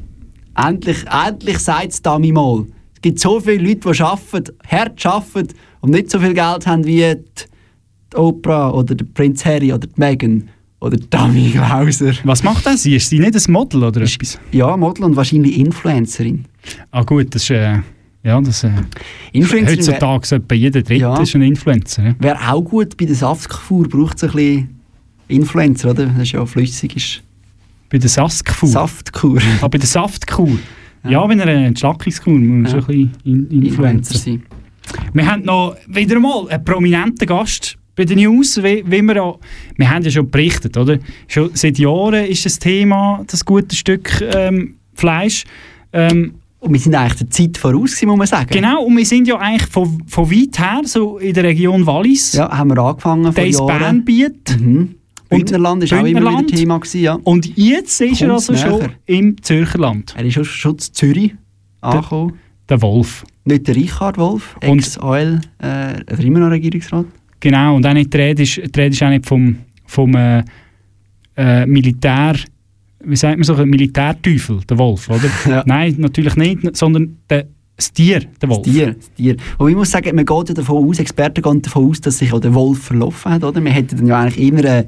[0.57, 2.67] Endlich, endlich sagt es Dami mal.
[2.95, 6.85] Es gibt so viele Leute, die arbeiten, hart arbeiten und nicht so viel Geld haben
[6.85, 7.17] wie die,
[8.13, 12.13] die Oprah oder der Prinz Harry oder die Meghan oder die Dami Glauser.
[12.25, 12.83] Was macht das?
[12.83, 12.97] Sie?
[12.97, 14.39] Ist sie nicht ein Model oder etwas?
[14.53, 16.45] Ja, Model und wahrscheinlich Influencerin.
[16.91, 17.51] Ah gut, das ist...
[17.51, 17.79] Äh,
[18.23, 18.65] ja, das...
[18.65, 18.71] Äh,
[19.33, 21.21] Influencerin heutzutage so etwa jeder Dritte Ja.
[21.21, 22.05] ist ein Influencer.
[22.09, 22.15] Ja?
[22.19, 24.81] Wäre auch gut, bei der Saftfuhr braucht es ein bisschen
[25.29, 26.07] Influencer, oder?
[26.07, 26.97] Das ist ja flüssig.
[26.97, 27.23] Ist
[27.91, 28.69] Bei der Saftkur?
[28.69, 29.39] Saftkur.
[29.61, 30.59] Ah, bei der Saftkur.
[31.09, 32.79] Ja, bei einer Entschlackungskur muss Ja.
[32.79, 34.43] ein bisschen in Influencer sein.
[35.15, 39.39] Wir haben noch wieder mal einen prominenten Gast bei den News, wie, wie wir, auch,
[39.77, 40.99] wir haben ja schon berichtet, oder?
[41.29, 45.45] Schon seit Jahren ist das Thema, das gute Stück ähm, Fleisch.
[45.93, 48.49] Ähm, und wir sind eigentlich der Zeit voraus, muss man sagen.
[48.51, 52.33] Genau, und wir sind ja eigentlich von, von weit her, so in der Region Wallis.
[52.33, 53.79] Ja, haben wir angefangen vor Das Jahren.
[53.79, 54.59] Bernbiet.
[54.59, 54.95] Mhm.
[55.29, 56.57] Bündnerland ist auch immer wieder Bündnerland.
[56.57, 57.19] Thema gewesen, ja.
[57.23, 58.91] Und jetzt ist er Kommt's also schon näher.
[59.05, 60.15] im Zürcherland.
[60.17, 61.35] Er ist schon schon zu Zürich
[61.83, 62.33] angekommen.
[62.71, 63.25] Der Wolf.
[63.45, 67.07] Nicht der Richard Wolf, Ex-AL, äh, immer noch Regierungsrat.
[67.41, 70.45] Genau, und auch nicht, die Rede ist, die Rede ist auch nicht vom, vom äh,
[71.37, 72.35] äh, Militär,
[73.03, 75.63] wie sagt man so, Militärteufel, der Wolf, oder?
[75.67, 78.63] Nein, natürlich nicht, sondern der, das Tier, der Wolf.
[78.63, 79.37] Das Tier, das Tier.
[79.57, 82.31] Und ich muss sagen, man geht ja davon aus, Experten gehen davon aus, dass sich
[82.33, 83.61] auch der Wolf verlaufen hat, oder?
[83.61, 84.85] Man hätte dann ja eigentlich immer äh,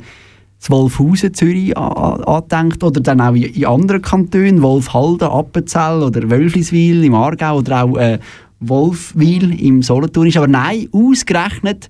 [0.59, 7.03] das Wolfhausen, Zürich angedenkt, oder dann auch in, in anderen Kantonen, Wolfhalden, Appenzell oder Wölfliswil
[7.03, 8.19] im Aargau oder auch äh,
[8.61, 10.37] Wolfwil im Solothurn ist.
[10.37, 11.89] Aber nein, ausgerechnet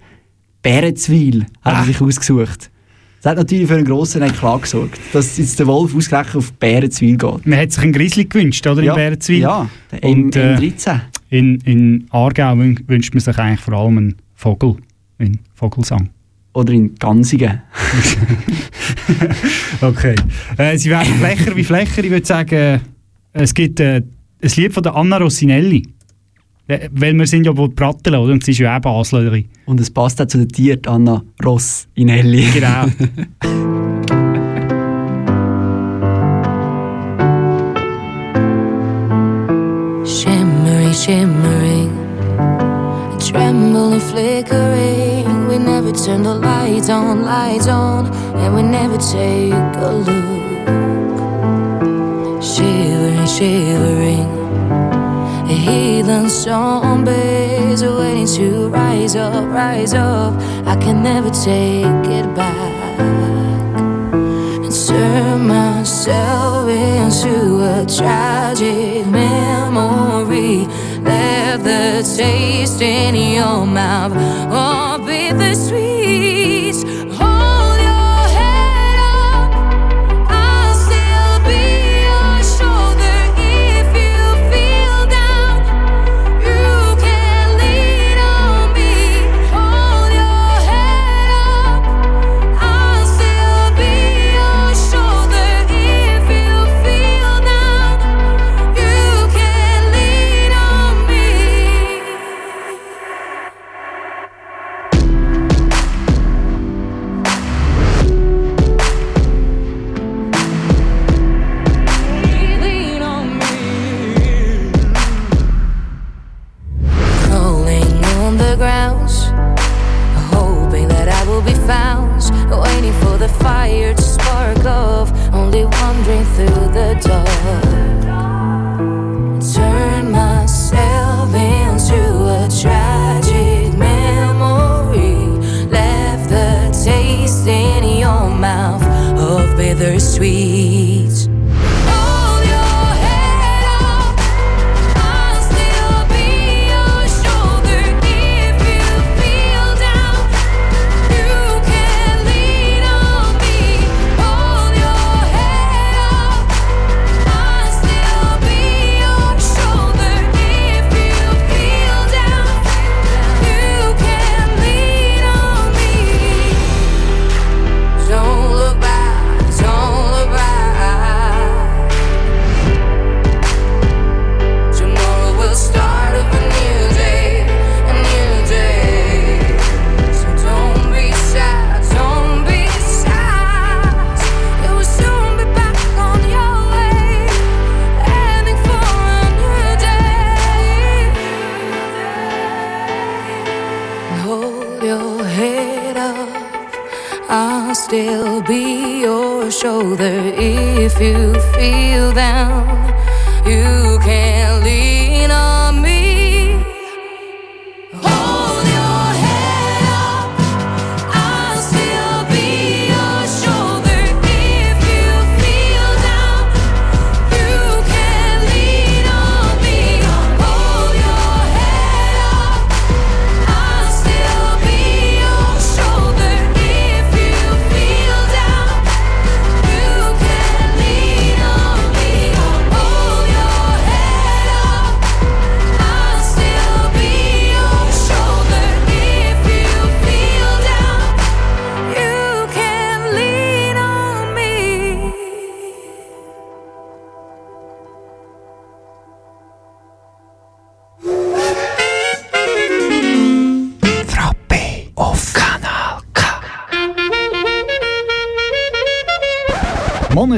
[0.62, 2.70] Bärenzwil hat er sich ausgesucht.
[3.22, 7.16] Das hat natürlich für einen grossen Eklat gesorgt, dass jetzt der Wolf ausgerechnet auf Bärenzwil
[7.16, 7.46] geht.
[7.46, 8.82] Man hat sich einen Grizzly gewünscht, oder?
[8.82, 9.38] Ja, In Bärenzwil.
[9.40, 11.00] ja, der Und, äh, M13.
[11.30, 14.76] In, in Aargau wün- wünscht man sich eigentlich vor allem einen Vogel,
[15.18, 16.10] einen Vogelsang.
[16.54, 17.62] Oder in Gansigen.
[19.80, 20.14] Okay.
[20.56, 22.04] Äh, sie werden Flächer wie Flächer.
[22.04, 22.78] Ich würde sagen, äh,
[23.32, 23.96] es gibt äh,
[24.42, 25.82] ein Lied von der Anna Rossinelli.
[26.68, 28.32] Äh, Weil wir sind ja wohl Pratteln, oder?
[28.32, 29.46] Und sie ist ja auch Baslerin.
[29.66, 32.46] Und es passt auch zu der Tier Anna Ross in Elli.
[32.54, 32.86] Genau.
[40.04, 41.90] Shimmering, shimmering,
[43.20, 45.46] trembling, flickering.
[45.46, 50.42] We never turn the lights on, lights on, and we never take a look.
[52.42, 54.26] Shivering, shivering,
[55.62, 60.34] heathen zombies waiting to rise up, rise up.
[60.66, 62.98] I can never take it back
[64.64, 67.34] and turn myself into
[67.74, 70.66] a tragic memory.
[71.02, 74.12] Left the taste in your mouth,
[74.50, 74.71] oh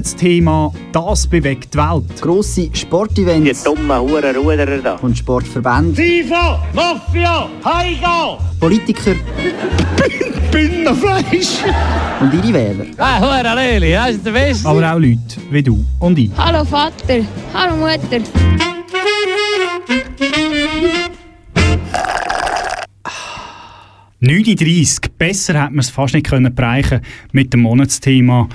[0.05, 2.21] Monatsthema «Das bewegt die Welt».
[2.21, 3.63] Grosse Sportevents.
[3.63, 4.97] Die dummen Hurenruderer da.
[4.97, 5.95] Und Sportverbände.
[5.95, 8.39] FIFA, Mafia, Heiga!
[8.61, 9.15] Politiker.
[10.53, 11.65] Binnenfleisch!
[12.21, 12.85] Und ihre Wähler.
[12.99, 14.69] Ah, Hure Leli, das ist der Beste.
[14.69, 15.19] Aber auch Leute
[15.51, 16.31] wie du und ich.
[16.37, 18.21] Hallo Vater, hallo Mutter.
[24.21, 27.01] «9.30 Besser hätte man es fast nicht können bereichen
[27.33, 28.49] mit dem Monatsthema.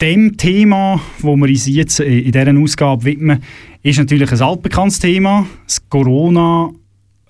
[0.00, 3.42] Dem Thema, wo wir uns jetzt in dieser Ausgabe widmen,
[3.82, 6.70] ist natürlich ein altbekanntes Thema, das Corona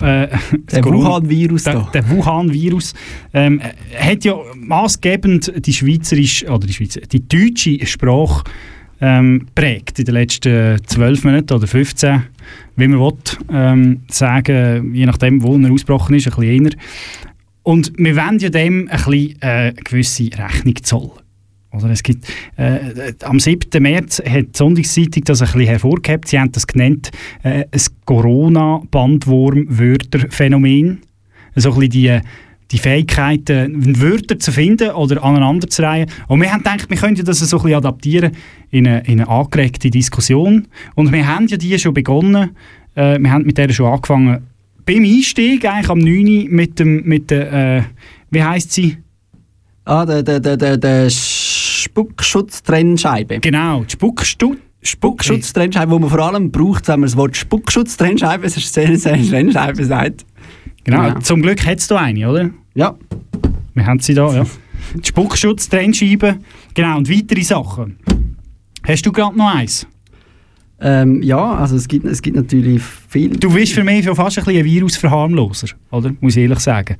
[0.00, 0.28] äh,
[0.72, 2.94] der Wuhan-Virus der, der Wuhan-Virus
[3.34, 3.60] ähm,
[3.98, 8.44] hat ja maßgebend die schweizerische oder die, Schweizer, die deutsche Sprache
[9.00, 12.22] ähm, prägt in den letzten zwölf Monaten oder 15,
[12.76, 13.18] wie man will,
[13.52, 16.72] ähm, sagen, je nachdem, wo er ausgebrochen ist, ein bisschen eher.
[17.62, 21.29] Und wir wollen ja dem ein bisschen äh, gewisse Rechnung zollen.
[21.72, 23.80] Oder es gibt, äh, am 7.
[23.80, 26.26] März hat die Sonntagszeitung das ein bisschen hervorgehebt.
[26.28, 31.02] Sie haben das genannt, äh, ein Corona-Bandwurm-Wörterphänomen.
[31.54, 32.18] So ein bisschen die,
[32.72, 36.10] die Fähigkeit, äh, Wörter zu finden oder aneinander zu reihen.
[36.26, 38.32] Und wir haben gedacht, wir könnten das so ein bisschen adaptieren
[38.70, 40.66] in eine, in eine angeregte Diskussion.
[40.96, 42.50] Und wir haben ja die schon begonnen.
[42.96, 44.46] Äh, wir haben mit der schon angefangen.
[44.84, 46.48] Beim Einstieg, eigentlich am 9.
[46.50, 47.82] mit dem, mit der, äh,
[48.30, 48.96] wie heisst sie?
[49.84, 51.10] Ah, der, der, der, der, der
[51.90, 53.40] Spuckschutztrennscheibe.
[53.40, 58.56] Genau, die Spuckstu Spuckschutztrennscheibe, die man vor allem braucht, wenn man das Wort Spuckschutztrennscheibe, das
[58.56, 60.24] ist sehr, sehr Trennscheibe sagt.
[60.84, 61.20] Genau, genau.
[61.20, 62.50] zum Glück hat es da eine, oder?
[62.74, 62.96] Ja.
[63.74, 64.46] Wir haben sie da, ja.
[64.94, 66.38] Die Spuckschutztrennscheibe,
[66.74, 67.98] genau, und weitere Sachen.
[68.86, 69.86] Hast du gerade noch eins?
[70.80, 73.30] Ähm, ja, also es gibt, es gibt natürlich viel...
[73.30, 76.12] Du bist für mich fast ein bisschen ein Virusverharmloser, oder?
[76.20, 76.96] Muss ich ehrlich sagen.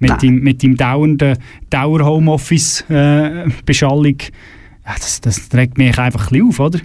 [0.00, 1.36] Mit dem, mit dem dauernden
[1.70, 4.04] Dauer-Homeoffice-Beschallung.
[4.04, 4.30] Äh,
[4.84, 6.78] das, das trägt mich einfach ein bisschen auf, oder?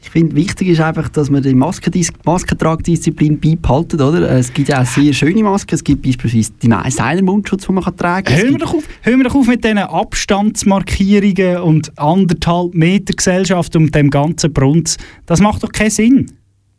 [0.00, 4.30] Ich finde, wichtig ist einfach, dass man die Maskentragdisziplin beibehalten, oder?
[4.30, 5.74] Es gibt ja auch sehr schöne Masken.
[5.74, 8.36] Es gibt beispielsweise die Seiler-Mundschutz, den man tragen kann.
[8.36, 13.74] Hören wir, doch auf, hören wir doch auf mit diesen Abstandsmarkierungen und anderthalb Meter Gesellschaft
[13.74, 14.98] und dem ganzen Brunz.
[15.26, 16.37] Das macht doch keinen Sinn.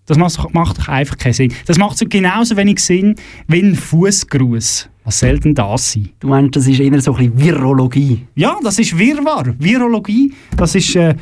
[0.09, 1.53] Das macht, macht doch einfach keinen Sinn.
[1.67, 3.13] Das macht so genauso wenig Sinn
[3.47, 4.89] wie ein Fußgruß.
[5.03, 6.09] Was soll denn das sein?
[6.19, 8.25] Du meinst, das ist eher so ein bisschen Virologie?
[8.33, 9.53] Ja, das ist Wirrwarr.
[9.59, 11.13] Virologie, das ist äh,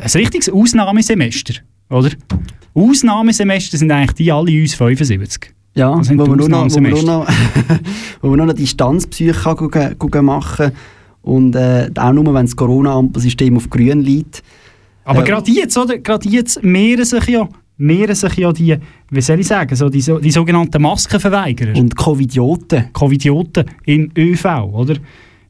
[0.00, 1.56] ein richtiges Ausnahmesemester,
[1.90, 2.08] oder?
[2.72, 5.52] Ausnahmesemester sind eigentlich die alle uns 75.
[5.74, 7.28] Ja, wo man, nur noch, wo, man noch,
[8.22, 10.72] wo man nur noch Distanzpsyche machen
[11.20, 14.42] und äh, auch nur, wenn das Corona-Ampelsystem auf grün liegt.
[15.04, 15.98] Aber äh, gerade jetzt, oder?
[15.98, 17.46] Gerade jetzt mehren sich ja
[17.78, 18.76] mehren sich ja die,
[19.10, 21.76] wie soll ich sagen, so die, die sogenannten Maskenverweigerer.
[21.76, 22.92] Und Covidioten.
[22.92, 24.94] Covidioten im ÖV, oder?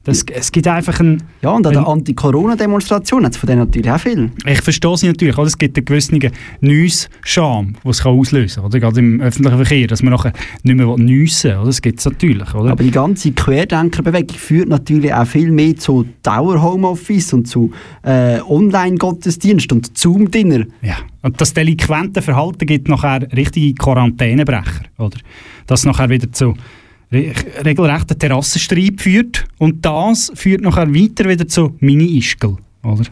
[0.06, 1.20] Das, es gibt einfach ein...
[1.42, 4.30] Ja, und an der Anti-Corona-Demonstration hat es von denen natürlich auch viel.
[4.46, 5.36] Ich verstehe sie natürlich.
[5.36, 5.48] Oder?
[5.48, 6.20] Es gibt einen gewissen
[6.60, 8.70] Neuss-Scham, den es auslösen kann.
[8.70, 8.78] Oder?
[8.78, 11.64] Gerade im öffentlichen Verkehr, dass man nachher nicht mehr nüssen will.
[11.64, 12.54] Das gibt es natürlich.
[12.54, 12.70] Oder?
[12.70, 17.72] Aber die ganze Querdenkerbewegung führt natürlich auch viel mehr zu Dauer-Homeoffice und zu
[18.04, 20.66] äh, Online-Gottesdienst und Zoom-Dinner.
[20.82, 24.84] Ja, und das delinquente Verhalten gibt nachher richtige Quarantänebrecher.
[24.98, 25.18] Oder?
[25.66, 26.54] Das nachher wieder zu
[27.12, 33.04] regelrechten Terrassenstreit führt und das führt nachher weiter wieder zu Mini-Ischgl, oder?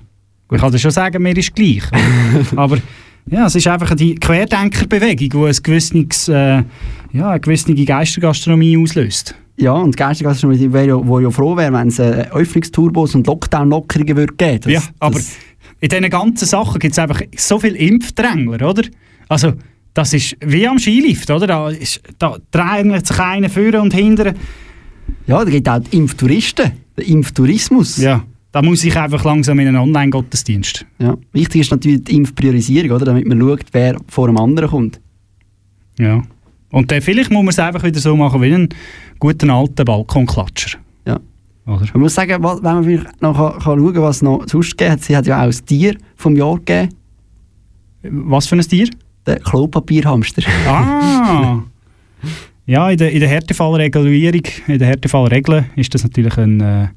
[0.53, 1.83] Ich kann dir schon sagen, mir ist gleich.
[2.57, 2.79] Aber
[3.31, 6.63] ja, es ist einfach die Querdenkerbewegung, die ein gewisses, äh,
[7.13, 9.35] ja, eine gewisse Geistergastronomie auslöst.
[9.57, 14.17] Ja, und Geistergastronomie wäre ja, wo ja froh wäre, wenn es äh, Öffnungsturbos und Lockdown-Lockerungen
[14.17, 14.61] würde geben.
[14.63, 15.21] Das, ja, aber
[15.81, 18.83] in diesen ganzen Sachen gibt es einfach so viele Impfdrängler, oder?
[19.29, 19.53] Also,
[19.95, 21.47] das ist wie am Skilift, oder?
[21.47, 24.35] Da, ist, da drängt sich einer vorne und hinten.
[25.27, 27.99] Ja, da gibt auch die Impftouristen, der Impftourismus.
[27.99, 30.85] Ja, da muss ich einfach langsam in einen Online-Gottesdienst.
[30.99, 33.07] Ja, wichtig ist natürlich die Impfpriorisierung, oder?
[33.07, 35.01] damit man schaut, wer vor dem anderen kommt.
[35.99, 36.23] Ja,
[36.71, 38.69] und dann vielleicht muss man es einfach wieder so machen wie einen
[39.21, 40.79] guten alten Balkonklatscher.
[41.07, 41.21] Ja.
[41.67, 41.87] Oder?
[41.93, 45.17] Man muss sagen, wenn man noch kann, kann schauen was noch sonst gegeben hat, sie
[45.17, 46.89] hat ja auch ein Tier vom Jahr gegeben.
[48.03, 48.89] Was für ein Tier?
[49.27, 50.43] Der Klopapierhamster.
[50.67, 51.63] Ah!
[52.67, 56.89] ja, in der, in der Härtefallregulierung, in der Härtefallregel ist das natürlich ein, äh,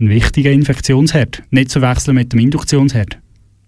[0.00, 1.42] ein wichtiger Infektionsherd.
[1.50, 3.18] Nicht zu wechseln mit dem Induktionsherd.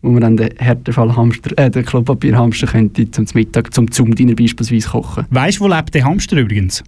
[0.03, 5.27] Wo man dann den Härtefallhamster, äh, den Klopapierhamster könnte zum Mittag, zum Zoom-Dinner beispielsweise kochen.
[5.31, 6.83] Weißt du, wo lebt der Hamster übrigens?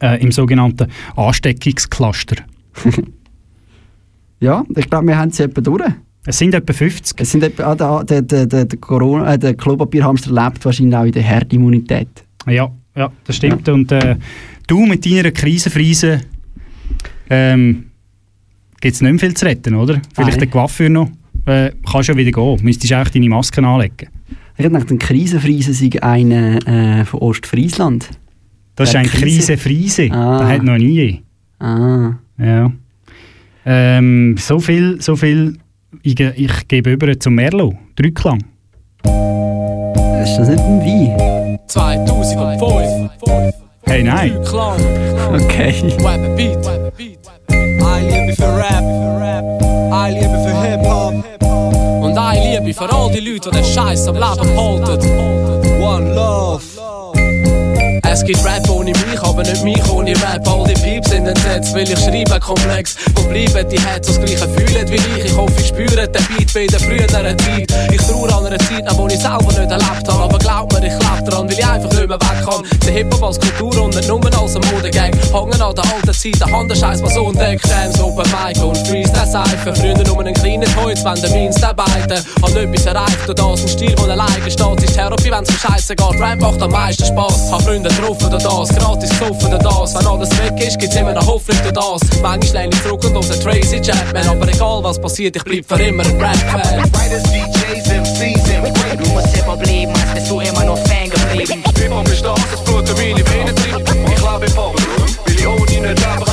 [0.00, 2.36] Äh, Im sogenannten Ansteckungscluster.
[4.40, 5.84] ja, ich glaube, wir haben es etwa durch.
[6.26, 7.20] Es sind etwa 50.
[7.20, 11.04] Es sind etwa, ah, der, der, der, der, Corona, äh, der Klopapierhamster lebt wahrscheinlich auch
[11.04, 12.08] in der Herdimmunität.
[12.46, 13.66] Ja, ja, das stimmt.
[13.66, 13.74] Ja.
[13.74, 14.16] Und äh,
[14.66, 16.20] du mit deiner Krisenfriese
[17.28, 17.90] ähm,
[18.80, 20.00] gibt es nicht mehr viel zu retten, oder?
[20.14, 20.38] Vielleicht Nein.
[20.38, 21.10] der Coiffeur noch?
[21.46, 22.58] äh, kannst du ja wieder gehen.
[22.62, 24.08] Müsstest du auch deine Masken anlegen.
[24.56, 28.08] Ich hätte gedacht, ein Krisenfriese sei einer äh, von Ostfriesland.
[28.76, 30.10] Das ist Der ein Krise Friese.
[30.10, 30.38] Ah.
[30.38, 31.22] Das hat noch nie.
[31.58, 32.14] Ah.
[32.38, 32.72] Ja.
[33.66, 35.58] Ähm, so viel, so viel.
[36.06, 37.72] Ich, ge- ich gebe über zum Merlo.
[37.96, 38.38] Drücklang.
[40.22, 41.58] Ist das nicht ein Wein?
[41.66, 43.54] 2005.
[43.86, 44.36] Hey, nein.
[44.38, 45.72] Okay.
[46.02, 46.58] Web Beat.
[47.50, 48.84] I liebe für Rap.
[49.92, 51.14] I liebe für Hip-Hop.
[52.02, 55.08] Und I liebe für all die Leute, die den Scheiß am Leben halten.
[55.82, 56.13] One.
[58.14, 60.46] Es gibt Rap ohne mich, aber nicht mich ohne Rap.
[60.46, 62.94] All die Pieps in den Sets, will ich schreiben komplex.
[63.16, 65.24] Wo bleiben die Heads, das gleiche fühlen wie ich?
[65.24, 67.74] Ich hoffe, ich spüre den Beat wie der früheren Zeit.
[67.92, 70.22] Ich trauere an einer Zeit, wo ich selber nicht erlebt habe.
[70.22, 72.62] Aber glaub mir, ich lebe dran, weil ich einfach nicht mehr weg kann.
[72.86, 75.10] Der Hip-Hop als Kultur und nicht nur als eine Modegang.
[75.32, 77.66] Hängen an der alten Zeit, der Handenscheiß, was so entdeckt.
[77.66, 79.74] Jams, Open Mic und Freestyle-Seifen.
[79.74, 82.24] Früher nur einen kleinen Holz, wenn der Means arbeiten.
[82.40, 84.82] Hab etwas erreicht und das, ein Stil, der alleine steht.
[84.84, 86.20] Ist Therapie, wenn's mir scheiße geht.
[86.20, 87.50] Rap macht am meisten Spaß.
[87.50, 89.94] Hab Freunde getroffen oder das, gratis gesoffen oder das.
[89.94, 92.20] Wenn alles weg ist, gibt's immer noch Hoffnung durch das.
[92.20, 94.28] Manchmal lehne ich zurück und höre Tracy Chapman.
[94.28, 96.82] Aber egal was passiert, ich bleib für immer ein Rap-Fan.
[96.84, 98.98] DJs, MCs im Rap.
[99.02, 101.62] Du musst Hip-Hop leben, als bist du immer noch Fan geblieben.
[101.76, 103.90] Hip-Hop ist das, das Blut in meine Venen treibt.
[103.90, 104.76] Ich lebe im Pop,
[105.26, 106.23] weil ich ohne nicht leben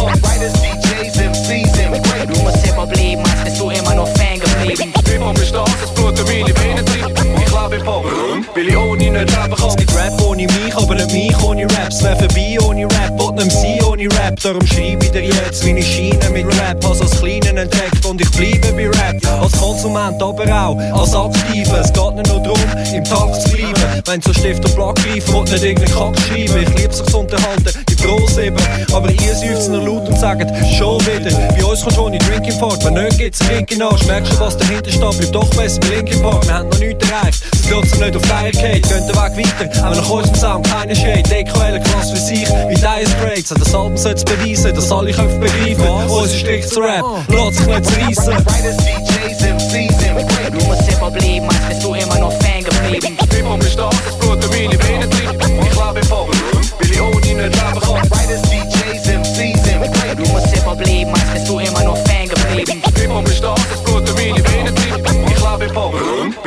[8.56, 9.76] weil ich ohne nicht leben kann.
[9.78, 12.04] Es Rap ohne mich, aber nicht mich ohne Raps.
[12.04, 14.40] Wär vorbei ohne Rap, will nicht sein ohne Rap.
[14.42, 16.86] Darum schreibe ich dir jetzt, wie ich scheine mit Rap.
[16.86, 19.42] Als als Kleinen entdeckt und ich bleibe bei Rap.
[19.42, 21.80] Als Konsument, aber auch als Aktiver.
[21.80, 22.60] Es geht nicht nur darum,
[22.94, 24.02] im Takt zu bleiben.
[24.06, 26.64] Wenn so Stift und Block greifen, will nicht irgendeinen Kack schreiben.
[26.64, 28.58] Ich liebe sich zu unterhalten, die Pros eben.
[28.94, 31.32] Aber ihr seufzt laut und sagt, schon wieder.
[31.56, 32.84] Bei uns kommt schon in Drinking Park.
[32.84, 34.06] Wenn nicht, gibt's einen Drink in Arsch.
[34.06, 36.46] Merkst du, was dahinter steht, bleibt doch besser bei Linkin Park.
[36.46, 38.90] Wir haben noch nichts erreicht, sind trotzdem nicht auf Flyer geht.
[38.90, 41.24] Gehen den Weg weiter, auch nach unserem Sound keine Shade.
[41.24, 43.50] DKL, Klasse für sich, wie Dire Straits.
[43.50, 45.88] Das Album soll's beweisen, dass alle Köpfe begreifen.
[46.10, 48.34] Unser Strich zu Rap, lässt sich nicht zerreissen.
[48.34, 50.52] Riders, DJs, im Rap.
[50.52, 53.18] Du musst Hip-Hop leben, als bist du immer noch Fan geblieben.
[53.34, 54.41] Hip-Hop ist das Blut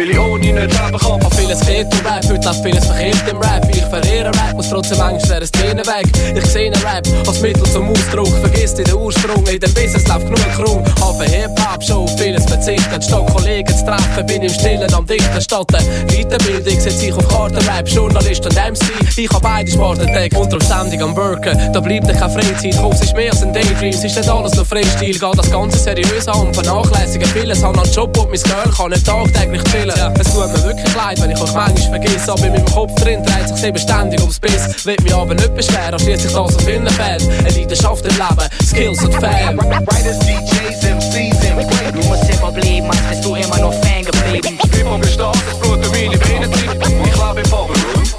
[0.05, 1.23] weil ich ohne nicht leben kann.
[1.23, 3.67] Hab vieles geht im Rap, heute läuft vieles verkehrt im Rap.
[3.71, 6.07] Ich verehre Rap, muss trotzdem Angst der Szene weg.
[6.35, 9.47] Ich sehe einen Rap als Mittel zum Ausdruck, vergisst den Ursprung.
[9.47, 10.85] In dem Business läuft genug krumm.
[11.01, 13.05] Habe Hip-Hop schon auf vieles verzichtet.
[13.05, 15.41] Statt Kollegen zu treffen, bin im Stillen am Dichten.
[15.41, 19.19] Statt der Weiterbildung setze ich auf Kartenrap, Journalist und MC.
[19.19, 21.59] Ich hab beide Sparten entdeckt und ständig am Worken.
[21.73, 23.91] Da bleibt dir keine Freizeit, Kopf ist mehr als ein Daydream.
[23.91, 27.63] Es ist nicht alles nur Freistil, geht das Ganze seriös an und vernachlässigen vieles.
[27.63, 29.94] Hab noch einen Job und mein Girl kann nicht tagtäglich chillen.
[30.19, 32.33] Es tut mir wirklich leid, wenn ich euch manchmal vergesse.
[32.33, 34.85] Aber in meinem Kopf drin dreht sich eben ständig ums Biss.
[34.85, 37.23] Will mich aber nicht beschweren, schließlich das auf vielen Fällen.
[37.39, 39.59] Eine Leidenschaft im Leben, Skills und Fan.
[39.59, 41.93] Riders, DJs, MCs im.
[41.93, 44.59] Du musst Hip-Hop leben, als bist du immer noch Fan geblieben.
[44.73, 46.87] Hip-Hop ist das, das Blut in meine Venen treibt.
[46.87, 47.71] Ich lebe im Pop,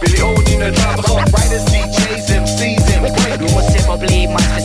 [0.02, 1.24] weil ich ohne nicht leben kann.
[1.26, 3.46] Riders, DJs, MCs im.
[3.46, 4.65] Du musst Hip-Hop leben, als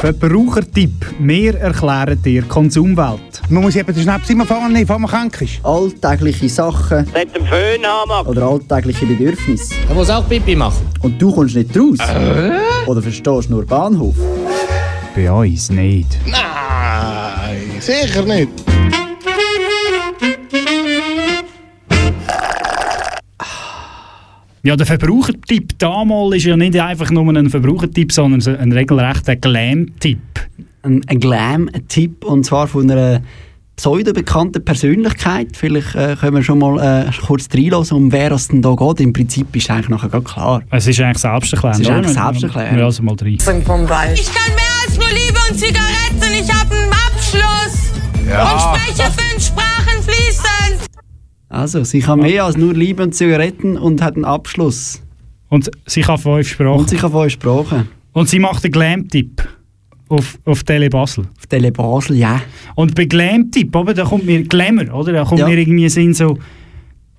[0.00, 1.14] Verbrauchertipp.
[1.18, 3.42] Wir erklären dir die Konsumwelt.
[3.50, 5.62] Man muss eben den Schnaps immer nehmen, bevor man krank ist.
[5.62, 9.74] Alltägliche Sachen Mit dem Föhn haben oder alltägliche Bedürfnisse.
[9.90, 10.88] Er muss auch Pipi machen.
[11.02, 11.98] Und du kommst nicht raus?
[12.86, 14.14] Oder verstehst nur Bahnhof?
[15.14, 16.18] Bei uns nicht.
[16.24, 18.69] Nein, sicher nicht.
[24.62, 29.36] Ja, der Verbrauchertipp damals ist ja nicht einfach nur ein Verbrauchertipp, sondern so ein regelrechter
[29.36, 30.18] Glam-Tipp.
[30.82, 33.22] Ein, ein Glam-Tipp und zwar von einer
[33.76, 35.56] pseudo-bekannten Persönlichkeit.
[35.56, 39.00] Vielleicht äh, können wir schon mal äh, kurz reinlassen, um wer es denn da geht.
[39.00, 40.62] Im Prinzip ist eigentlich nachher gerade klar.
[40.70, 41.80] Es ist eigentlich selbsterklärend.
[41.80, 42.78] Es ist eigentlich selbsterklärend.
[42.78, 43.32] Ja, also mal rein.
[43.32, 46.44] Ich kann mehr als nur Liebe und Zigaretten.
[46.44, 47.92] Ich habe einen Abschluss.
[48.28, 48.52] Ja.
[48.52, 49.29] Und spreche fließend.
[51.50, 55.02] Also, sie kann mehr als nur Liebe und Zigaretten und hat einen Abschluss.
[55.48, 56.78] Und sie kann fünf Sprachen.
[56.78, 57.88] Und sie kann fünf Sprachen.
[58.12, 59.42] Und sie macht einen Glam-Tipp
[60.08, 61.24] auf, auf Tele Basel.
[61.36, 62.40] Auf Tele Basel, ja.
[62.76, 65.12] Und bei Glam-Tipp, da kommt mir Glamour, oder?
[65.12, 65.48] Da kommt Ja.
[65.48, 66.38] mir irgendwie Sinn so...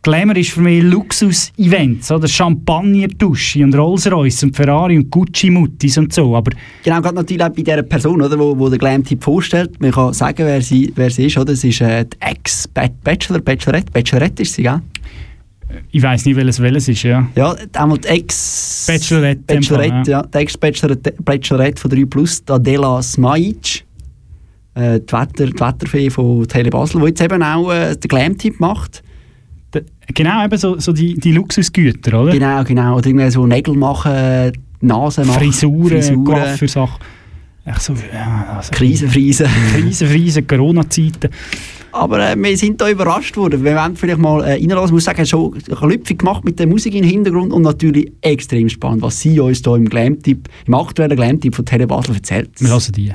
[0.03, 2.27] Glamour ist für mich Luxus-Events, oder?
[2.27, 6.51] Champagner-Dusche und Rolls-Royce und Ferrari und Gucci-Muttis und so, aber...
[6.83, 9.79] Genau, gerade natürlich auch bei dieser Person, oder, wo, wo der Glam-Typ vorstellt.
[9.79, 11.53] Man kann sagen, wer sie, wer sie ist, oder?
[11.53, 13.91] Es ist äh, die Ex-Bachelor, Bachelorette.
[13.91, 14.81] Bachelorette ist sie, gell?
[15.91, 17.27] Ich weiß nicht, welches welches ist, ja.
[17.35, 18.85] Ja, einmal die Ex...
[18.87, 19.43] Bachelorette.
[19.47, 20.23] Fall, Bachelorette, ja.
[20.23, 23.85] Die Ex-Bachelorette Bachelorette von 3 Plus, Adela Smajic.
[24.73, 28.59] Äh, die, Wetter, die Wetterfee von Tele Basel, die jetzt eben auch äh, den Glam-Typ
[28.59, 29.03] macht.
[30.13, 32.31] Genau, eben so, so die, die Luxusgüter, oder?
[32.33, 32.97] Genau, genau.
[32.97, 34.51] Oder irgendwie so Nägel machen,
[34.81, 35.39] Nase machen.
[35.39, 36.99] Frisuren, Coiffeursachen.
[37.63, 39.47] Echt so, ja, also, Krisenfriesen.
[39.73, 41.29] Krisenfriesen, Corona-Zeiten.
[41.91, 43.63] Aber äh, wir sind da überrascht worden.
[43.63, 44.85] Wir wollen vielleicht mal äh, reinlassen.
[44.87, 49.01] Ich muss sagen, schon klüpfig gemacht mit der Musik im Hintergrund und natürlich extrem spannend,
[49.01, 52.49] was sie uns hier im Glam-Tipp, im aktuellen Glam-Tipp von Tele Basel erzählt.
[52.59, 53.13] Wir lassen die.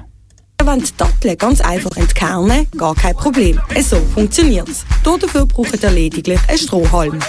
[0.66, 3.60] Wenn die Datteln ganz einfach entkernen, gar kein Problem.
[3.80, 4.84] So funktioniert es.
[5.04, 7.20] Dafür braucht ihr lediglich einen Strohhalm.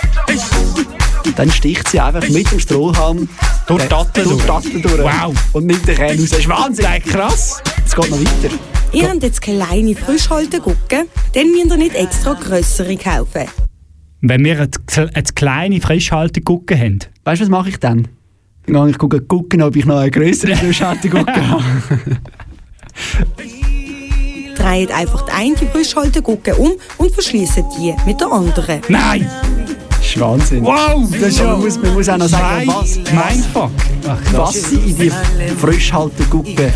[1.24, 3.30] Und dann sticht sie einfach mit dem Strohhalm
[3.68, 4.44] durch die Dattel durch.
[4.44, 4.64] durch.
[4.64, 5.04] die Dattel durch.
[5.04, 5.36] Wow.
[5.54, 6.30] Und nimmt den Kern raus.
[6.32, 6.86] Das ist Wahnsinn.
[7.06, 7.62] krass.
[7.86, 8.56] Es geht noch weiter.
[8.92, 13.46] Ihr habt jetzt kleine Frischhaltegucken, dann müsst ihr nicht extra grössere kaufen.
[14.22, 17.00] Wenn wir eine, eine kleine Frischhaltegucke haben.
[17.24, 18.08] Weißt du, was mache ich dann?
[18.66, 21.64] Dann gehe ich gucken, gucken, ob ich noch eine größere Frischhaltegucke habe.
[24.56, 28.82] Dreht einfach die eine Frischhaltegucke um und verschließt die mit der anderen.
[28.88, 29.30] Nein!
[29.90, 30.64] Das ist Wahnsinn.
[30.64, 33.72] Wow, das ist man, muss, man muss auch noch sagen, was, Mindfuck.
[34.34, 35.12] Was sie in die
[35.58, 36.72] Frischhaltegucke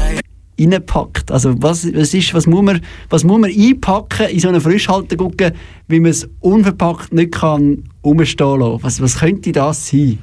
[0.60, 1.32] reinpackt.
[1.32, 5.54] Also was, was, ist, was, muss man, was muss man einpacken in so eine Frischhaltegucke,
[5.88, 8.84] wie man es unverpackt nicht kann rumstehen lassen?
[8.84, 10.20] Was, was könnte das sein?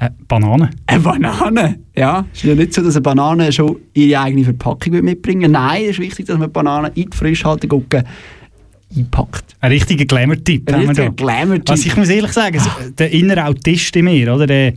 [0.00, 0.70] Äh, Banane.
[0.86, 1.78] Eine Banane?
[1.96, 5.52] Ja, es ist ja nicht so, dass eine Banane schon ihre eigene Verpackung mitbringen.
[5.52, 8.04] Nein, es ist wichtig, dass man die Banane in die Frischhaltegucke
[8.96, 9.56] einpackt.
[9.60, 11.10] Ein richtiger Glamour-Tipp Ein haben wir richtiger.
[11.10, 11.70] Glamour-Tipp.
[11.70, 14.74] Also ich muss ehrlich sagen, so, der innere Autist in mir, oder, der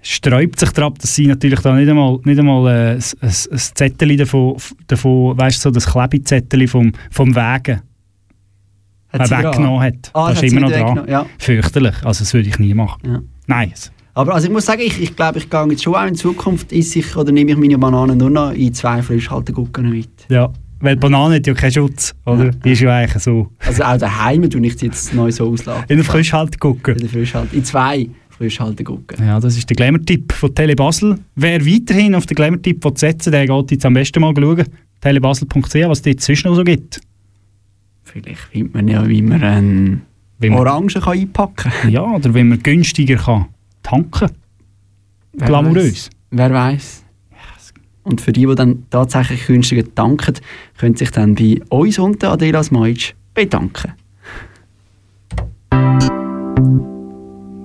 [0.00, 3.58] sträubt sich darauf, dass sie natürlich da nicht einmal, nicht einmal äh, ein, ein, ein
[3.58, 4.56] Zettel davon,
[4.86, 7.82] davon weißt du, so das Klebezettel vom, vom Wägen
[9.12, 10.10] Hat äh, weggenommen hat.
[10.14, 11.04] Ah, das ist immer noch dran.
[11.08, 11.26] ja.
[11.38, 11.94] Fürchterlich.
[12.04, 13.00] Also das würde ich nie machen.
[13.04, 13.22] Ja.
[13.46, 13.72] Nein.
[14.14, 16.72] Aber also ich muss sagen, ich, ich glaube, ich gehe jetzt schon auch in Zukunft,
[16.72, 20.10] esse ich oder nehme ich meine Bananen nur noch in zwei Frischhaltegucken mit.
[20.28, 20.52] Ja.
[20.80, 22.50] Weil die Banane hat ja keinen Schutz, oder?
[22.50, 23.48] Die ist ja eigentlich so.
[23.60, 25.84] Also auch daheim tue ich jetzt neu so auslassen.
[25.88, 26.90] In der Frischhaltegucke.
[26.92, 29.24] In, der Frischhalt in zwei Frischhaltegucken.
[29.24, 31.20] Ja, das ist der Glamour-Tipp von Tele Basel.
[31.36, 34.64] Wer weiterhin auf den Glamour-Tipp setzen der geht jetzt am besten mal schauen.
[35.00, 37.00] telebasel.ch, was es dort sonst noch so gibt.
[38.02, 40.02] Vielleicht findet man ja, wie man einen
[40.40, 41.90] Wie man- Orangen kann einpacken kann.
[41.90, 43.46] Ja, oder wenn man günstiger kann
[43.82, 44.30] tanken
[45.32, 45.84] Wer Glamourös.
[45.84, 46.10] weiss.
[46.30, 47.04] Wer weiß.
[48.04, 50.34] Und für die, die dann tatsächlich günstiger tanken,
[50.76, 53.92] können sich dann bei uns unten Adela Smajic bedanken.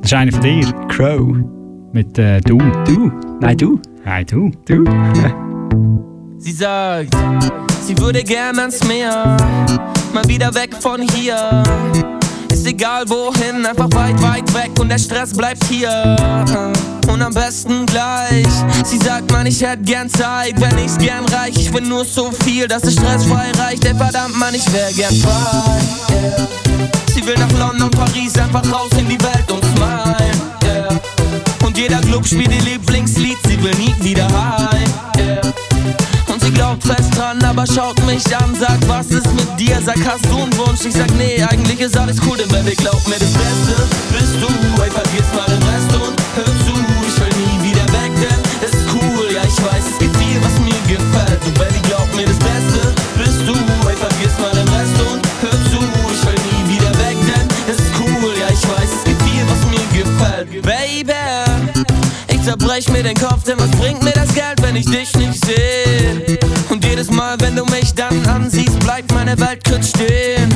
[0.02, 0.72] Das ist einer von dir.
[0.88, 1.38] Crow.
[1.92, 2.58] Mit äh, du.
[2.86, 3.12] Du?
[3.42, 3.82] Nein, du.
[4.06, 4.52] Nein, du.
[4.66, 4.84] Du.
[6.40, 7.16] Sie sagt,
[7.82, 9.36] sie würde gern ans Meer,
[10.14, 11.64] mal wieder weg von hier.
[12.58, 16.16] Ist egal wohin, einfach weit, weit weg und der Stress bleibt hier.
[17.08, 18.48] Und am besten gleich.
[18.84, 21.56] Sie sagt, man, ich hätte gern Zeit, wenn ich's gern reich.
[21.56, 23.86] Ich bin nur so viel, dass es stressfrei reicht.
[23.86, 25.80] Ey, verdammt, man, ich wär gern frei.
[26.12, 26.48] Yeah.
[27.14, 30.18] Sie will nach London, Paris, einfach raus in die Welt und smile.
[30.64, 31.00] Yeah.
[31.64, 34.28] Und jeder Club spielt ihr Lieblingslied, sie will nie wieder
[37.28, 39.80] dran, aber schaut mich an, sagt, was ist mit dir?
[39.86, 40.86] Sag, hast du einen Wunsch?
[40.86, 43.76] Ich sag, nee, eigentlich ist alles cool, denn Baby, glaub mir, das Beste
[44.12, 44.48] bist du.
[44.82, 46.74] Ey, vergiss mal den Rest und hör zu,
[47.08, 50.40] ich will nie wieder weg, denn es ist cool, ja, ich weiß, es gibt viel,
[50.42, 51.40] was mir gefällt.
[51.44, 52.82] Du, Baby, glaub mir, das Beste
[53.18, 53.56] bist du.
[53.88, 55.80] Ey, vergiss mal den Rest und hör zu,
[56.14, 59.44] ich will nie wieder weg, denn es ist cool, ja, ich weiß, es gibt viel,
[59.52, 60.62] was mir gefällt.
[60.64, 61.14] Baby,
[62.30, 65.44] ich zerbrech mir den Kopf, denn was bringt mir das Geld, wenn ich dich nicht
[65.46, 66.38] sehe?
[66.98, 70.52] Jedes Mal, wenn du mich dann ansiehst, bleibt meine Welt kurz stehen.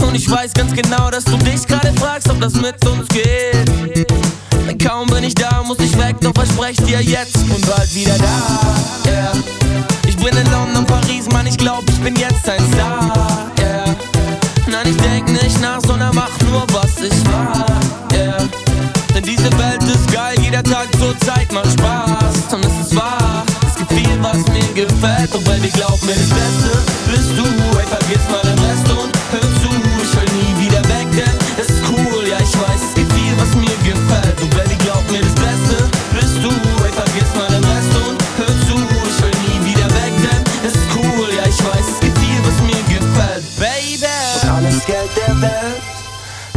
[0.00, 3.68] Und ich weiß ganz genau, dass du dich gerade fragst, ob das mit uns geht.
[4.66, 8.16] Denn kaum bin ich da, muss ich weg, doch versprech dir jetzt und bald wieder
[8.16, 9.10] da.
[9.10, 9.32] Yeah.
[10.08, 13.50] Ich bin in London, Paris, Mann, ich glaub, ich bin jetzt ein Star.
[13.60, 13.84] Yeah.
[14.66, 17.66] Nein, ich denk nicht nach, sondern mach nur, was ich mag.
[18.14, 18.48] Yeah.
[19.14, 21.99] Denn diese Welt ist geil, jeder Tag zur Zeit macht Spaß
[24.86, 25.34] gefällt.
[25.34, 26.70] Doch Baby, glaub mir, das Beste
[27.10, 27.44] bist du.
[27.78, 29.70] Ey, vergiss mal den Rest und hör zu.
[30.02, 32.26] Ich will nie wieder weg, denn es ist cool.
[32.28, 34.40] Ja, ich weiß, es gibt viel, was mir gefällt.
[34.40, 35.76] Und Doch Baby, glaub mir, das Beste
[36.16, 36.50] bist du.
[36.84, 38.76] Ey, vergiss mal den Rest und hör zu.
[39.10, 41.28] Ich will nie wieder weg, denn es ist cool.
[41.36, 43.44] Ja, ich weiß, es gibt viel, was mir gefällt.
[43.58, 44.06] Baby!
[44.42, 45.82] Und alles Geld der Welt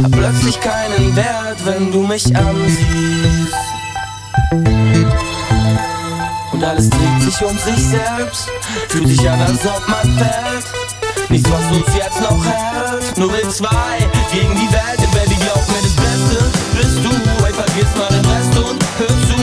[0.02, 3.54] hat plötzlich keinen Wert, wenn du mich ansiehst.
[6.52, 8.48] Und alles trägt sich um sich selbst,
[8.88, 11.30] fühlt sich an, als ob man fällt.
[11.30, 13.98] Nichts, was uns jetzt noch hält, nur wir zwei
[14.32, 15.00] gegen die Welt.
[15.12, 16.44] Baby, glaub mir, das Beste
[16.76, 17.44] bist du.
[17.44, 19.33] Ey, vergiss mal den Rest und hör zu,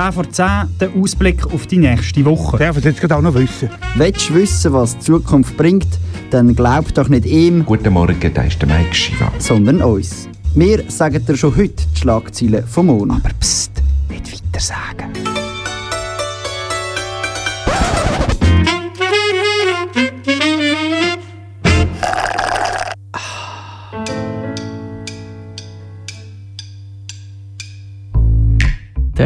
[0.00, 0.46] 10 vor 10
[0.80, 2.56] den Ausblick auf die nächste Woche.
[2.56, 3.68] Darf ich jetzt auch noch wissen?
[3.96, 5.88] Willst du wissen, was die Zukunft bringt,
[6.30, 7.66] dann glaub doch nicht ihm.
[7.66, 9.30] Guten Morgen, da ist der Mike Schiva.
[9.38, 10.26] Sondern uns.
[10.54, 13.18] Wir sagen dir schon heute die Schlagzeilen vom Monat.
[13.18, 13.59] Aber psst.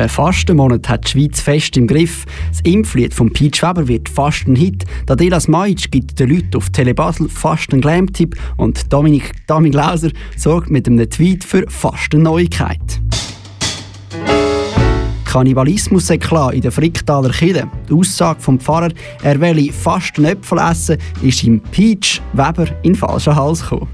[0.05, 2.27] Der Fastenmonat hat die Schweiz fest im Griff.
[2.51, 4.85] Das Impflied von Pete Schweber wird fast ein Hit.
[5.07, 10.69] Dadelas Majic gibt den Leuten auf Telebasel fast einen Glam-Tipp und Dominik Dami Glauser sorgt
[10.69, 12.11] mit einem Tweet für fast.
[15.25, 17.67] Kannibalismus sei klar in der Fricktaler Kirche.
[17.89, 18.91] Die Aussage vom Pfarrer,
[19.23, 23.89] er wolle fast einen Äpfel essen, ist ihm Peach Weber in den falschen Hals gekommen.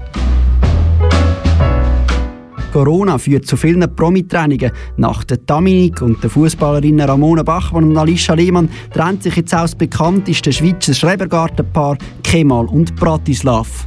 [2.71, 4.71] Corona führt zu vielen Promi-Trennungen.
[4.97, 9.61] Nach der Dominik und der Fußballerinnen Ramona Bachmann und Alicia Lehmann trennt sich jetzt auch
[9.61, 13.85] das bekannteste Schweizer Schrebergartenpaar Kemal und Bratislav.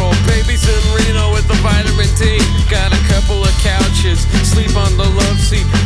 [0.00, 0.26] control.
[0.26, 2.38] Babies in Reno with the vitamin D.
[2.70, 5.79] Got a couple of couches, sleep on the love seat.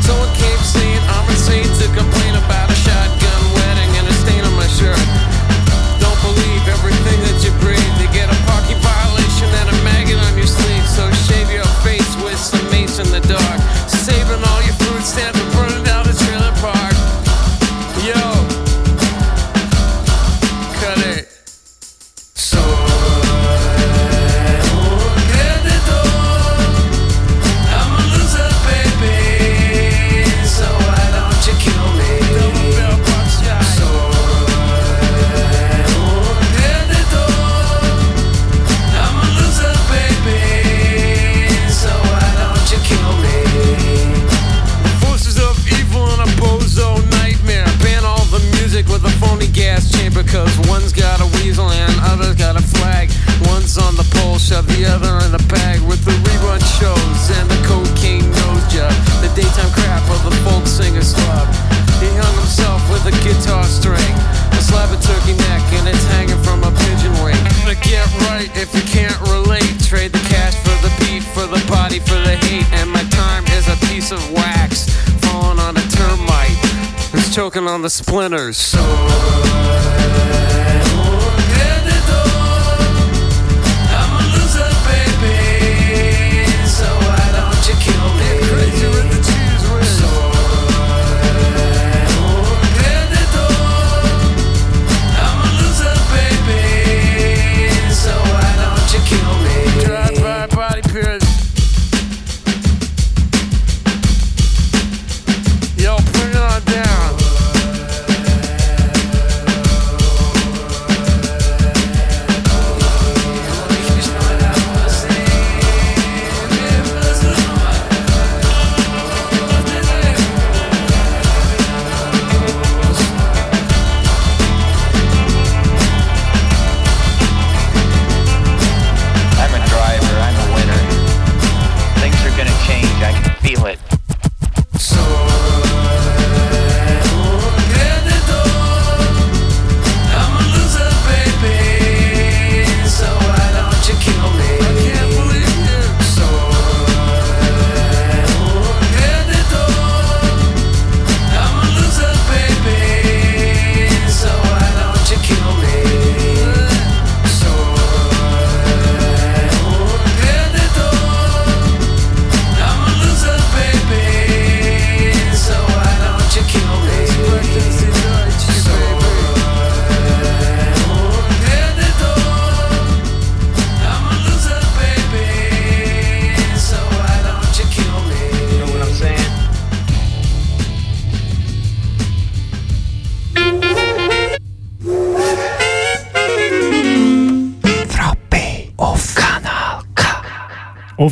[78.07, 78.75] Splinters.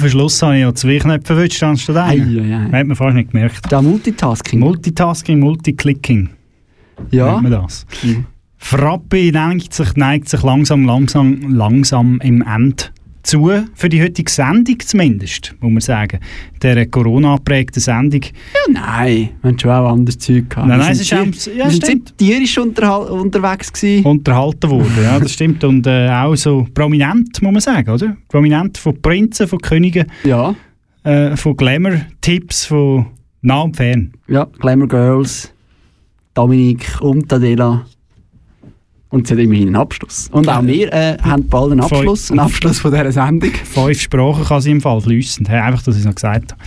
[0.03, 2.38] Den Schluss habe ich ja zwei Knöpfe verwünscht, anstatt einen.
[2.38, 2.78] Ei, ei, ei.
[2.80, 3.61] Hat man fast nicht gemerkt.
[3.70, 4.61] Da Multitasking.
[4.61, 6.30] Multitasking, Multiclicking.
[7.11, 7.40] Ja.
[7.40, 7.86] Man das.
[8.57, 12.84] Frappe neigt sich, neigt sich langsam, langsam, langsam im Ende
[13.22, 13.50] zu.
[13.74, 16.18] Für die heutige Sendung zumindest, muss man sagen.
[16.62, 18.22] Der Corona-prägten Sendung.
[18.22, 20.68] Ja, nein, wir haben schon auch anderes Zeug gehabt.
[20.68, 22.08] Nein, nein, es ist auch- ja, wir sind stimmt.
[22.08, 24.04] sehr tierisch unterwegs gewesen.
[24.04, 24.92] unterhalten worden.
[25.02, 25.62] Ja, das stimmt.
[25.64, 28.16] Und äh, auch so prominent, muss man sagen, oder?
[28.28, 30.54] Prominent von Prinzen, von Königen, Ja.
[31.04, 33.06] äh, von Glamour-Tipps, von
[33.42, 34.12] nah und fern.
[34.28, 35.52] Ja, Glamour Girls,
[36.34, 37.84] Dominik und Adela.
[39.12, 40.30] Und sie hat immerhin einen Abschluss.
[40.32, 41.80] Und auch wir äh, haben bald einen.
[41.82, 43.50] Abschluss, einen Abschluss von dieser Sendung.
[43.52, 45.50] Fünf Sprachen kann sie im Fall fließend.
[45.50, 46.62] Hey, einfach, dass ich es noch gesagt habe.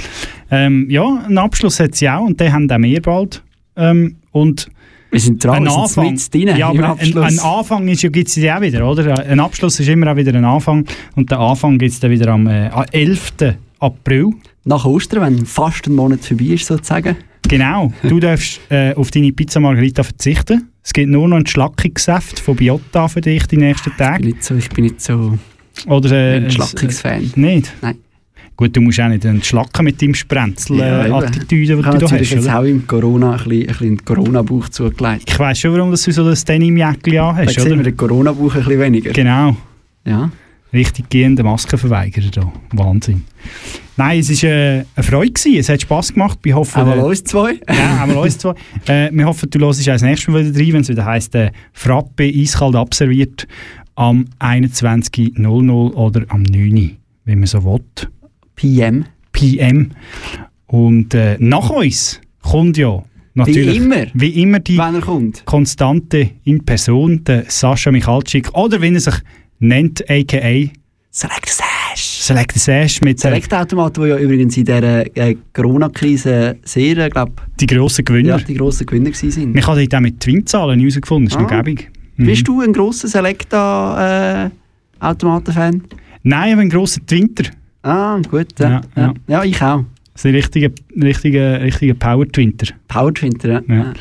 [0.52, 3.44] Ähm, ja, einen Abschluss hat sie auch und den haben auch wir bald.
[3.76, 4.68] Ähm, und
[5.10, 8.10] wir sind dran, ein wir sind Anfang, drin ja, aber ein, ein Anfang ist, ja,
[8.10, 9.26] gibt es ja auch wieder, oder?
[9.26, 10.86] Ein Abschluss ist immer auch wieder ein Anfang
[11.16, 13.34] und der Anfang gibt es dann wieder am äh, am 11.
[13.80, 14.32] April.
[14.64, 17.16] Nach Ostern, wenn fast ein Monat vorbei ist, sozusagen.
[17.48, 20.70] Genau, du darfst äh, auf deine Pizza Margherita verzichten.
[20.84, 24.18] Es gibt nur noch ein Schlackungssaft von Biota für dich die nächsten Tage.
[24.18, 25.38] Ich bin nicht so, ich bin nicht so
[25.88, 27.32] Oder, äh, ein Schlackungsfan.
[27.36, 27.72] Nicht?
[27.82, 27.98] Nein.
[28.58, 32.30] Gut, du musst auch nicht entschlacken mit deinem Sprenzel-Attitüde, ich die habe du da hast.
[32.30, 32.60] jetzt Oder?
[32.60, 35.24] auch im Corona ein bisschen, ein bisschen den Corona-Bauch zugelegt.
[35.30, 37.84] Ich weiss schon, warum dass du so das Denim-Jäckchen Da anhast, sehen wir oder?
[37.84, 39.12] den Corona-Bauch ein bisschen weniger.
[39.12, 39.56] Genau.
[40.06, 40.32] Ja.
[40.74, 42.54] Richtig gehende Maskenverweigerer da.
[42.74, 43.24] Wahnsinn.
[43.98, 45.32] Nein, es war äh, eine Freude.
[45.32, 45.60] Gewesen.
[45.60, 46.40] Es hat Spass gemacht.
[46.44, 47.54] Wir hoffen, Einmal äh, uns zwei.
[47.70, 48.54] Ja, einmal uns zwei.
[48.88, 51.34] Äh, wir hoffen, du hörst auch das nächste Mal wieder rein, wenn es wieder heisst,
[51.36, 53.48] äh, Frappe eiskalt abserviert
[53.96, 56.98] am 21.00 oder am 9.
[57.24, 57.82] wenn man so will.
[58.56, 59.06] PM.
[59.32, 59.92] PM.
[60.68, 63.04] Und äh, nach uns kommt ja
[63.34, 63.74] natürlich...
[63.74, 64.06] Wie immer.
[64.14, 65.34] Wie immer die Wenn.
[65.46, 69.16] Konstante in Person, der Sascha Michalczyk, oder wie er sich
[69.60, 70.70] nennt, a.k.a.
[71.12, 71.66] Select Sash.
[72.26, 77.42] Select Sash mit der, Select-Automat, der ja übrigens in dieser äh, Corona-Krise sehr, äh, glaub,
[77.60, 78.38] die grossen Gewinner.
[78.38, 79.54] ja, die grossen Gewinner sind.
[79.54, 81.62] Man kann dort auch mit Twin-Zahlen herausgefunden, das ist noch Ah.
[81.62, 81.90] gäbig.
[82.18, 82.26] Mhm.
[82.26, 85.84] Bist du ein grosser Selecta-Automaten-Fan?
[86.24, 87.46] Nein, aber ein grosser Twinter.
[87.84, 88.48] ah, gut.
[88.60, 89.04] Ja, Ja, ja.
[89.04, 89.14] ja.
[89.28, 89.44] ja.
[89.44, 89.84] ich auch.
[90.14, 90.70] Das ist ein richtiger,
[91.02, 92.74] richtiger, richtiger Power-Twinter.
[92.88, 93.62] Power-Twinter, ja.
[93.68, 93.94] Ja.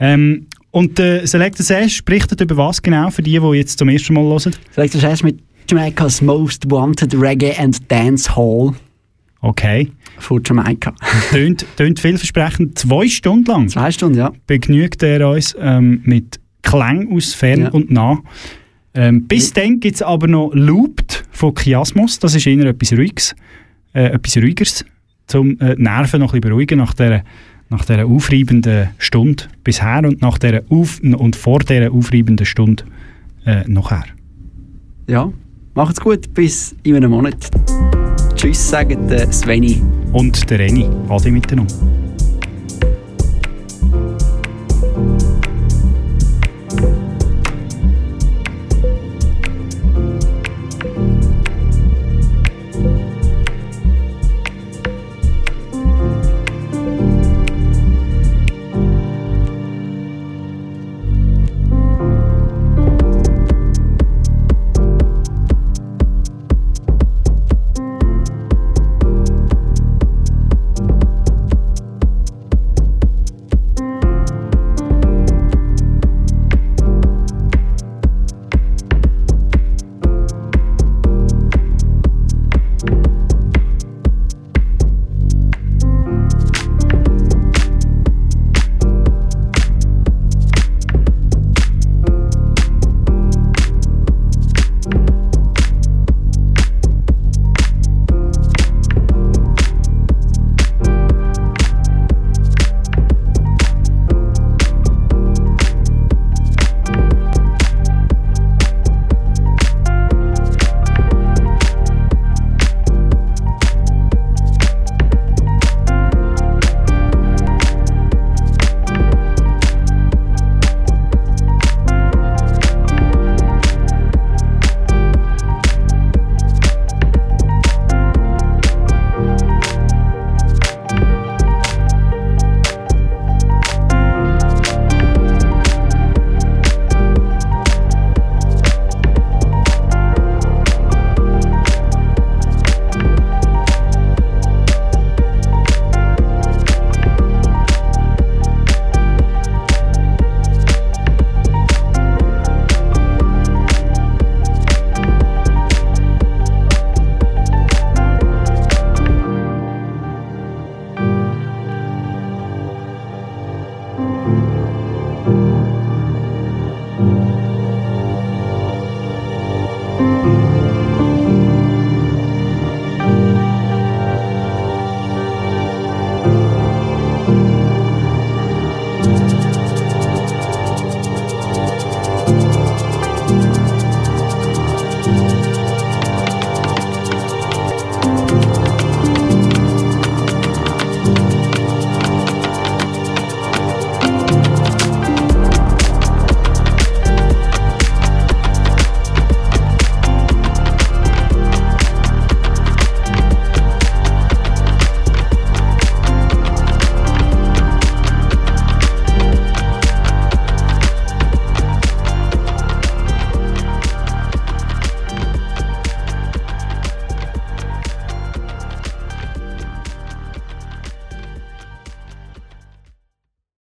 [0.00, 4.14] Ähm, und der Selector Sash berichtet über was genau, für die, die jetzt zum ersten
[4.14, 4.54] Mal hören?
[4.72, 5.38] Selecta Sash mit
[5.70, 8.74] Jamaica's Most Wanted Reggae and Dance Hall
[9.40, 9.90] Okay.
[10.18, 10.94] von Jamaika.
[11.30, 12.78] Tönt, tönt vielversprechend.
[12.78, 14.32] Zwei Stunden lang Zwei Stunden, ja.
[14.46, 17.70] begnügt er uns ähm, mit Klänge aus fern Ja.
[17.70, 18.18] und nah.
[18.94, 22.18] Ähm, bis dann gibt es aber noch Looped von Chiasmus.
[22.18, 23.34] Das ist eher etwas Ruhiges,
[23.94, 24.84] äh, etwas Ruhigeres,
[25.34, 27.24] um äh, die Nerven noch ein bisschen beruhigen nach dieser,
[27.72, 32.84] nach dieser aufreibenden Stunde bisher und nach dieser auf und vor dieser aufreibenden Stunde
[33.44, 34.04] äh, nachher.
[35.08, 35.32] Ja,
[35.74, 37.50] macht's gut, bis in einem Monat.
[38.36, 39.82] Tschüss, sagt der Sveni.
[40.12, 40.88] Und der Reni.
[41.08, 41.74] Ade miteinander.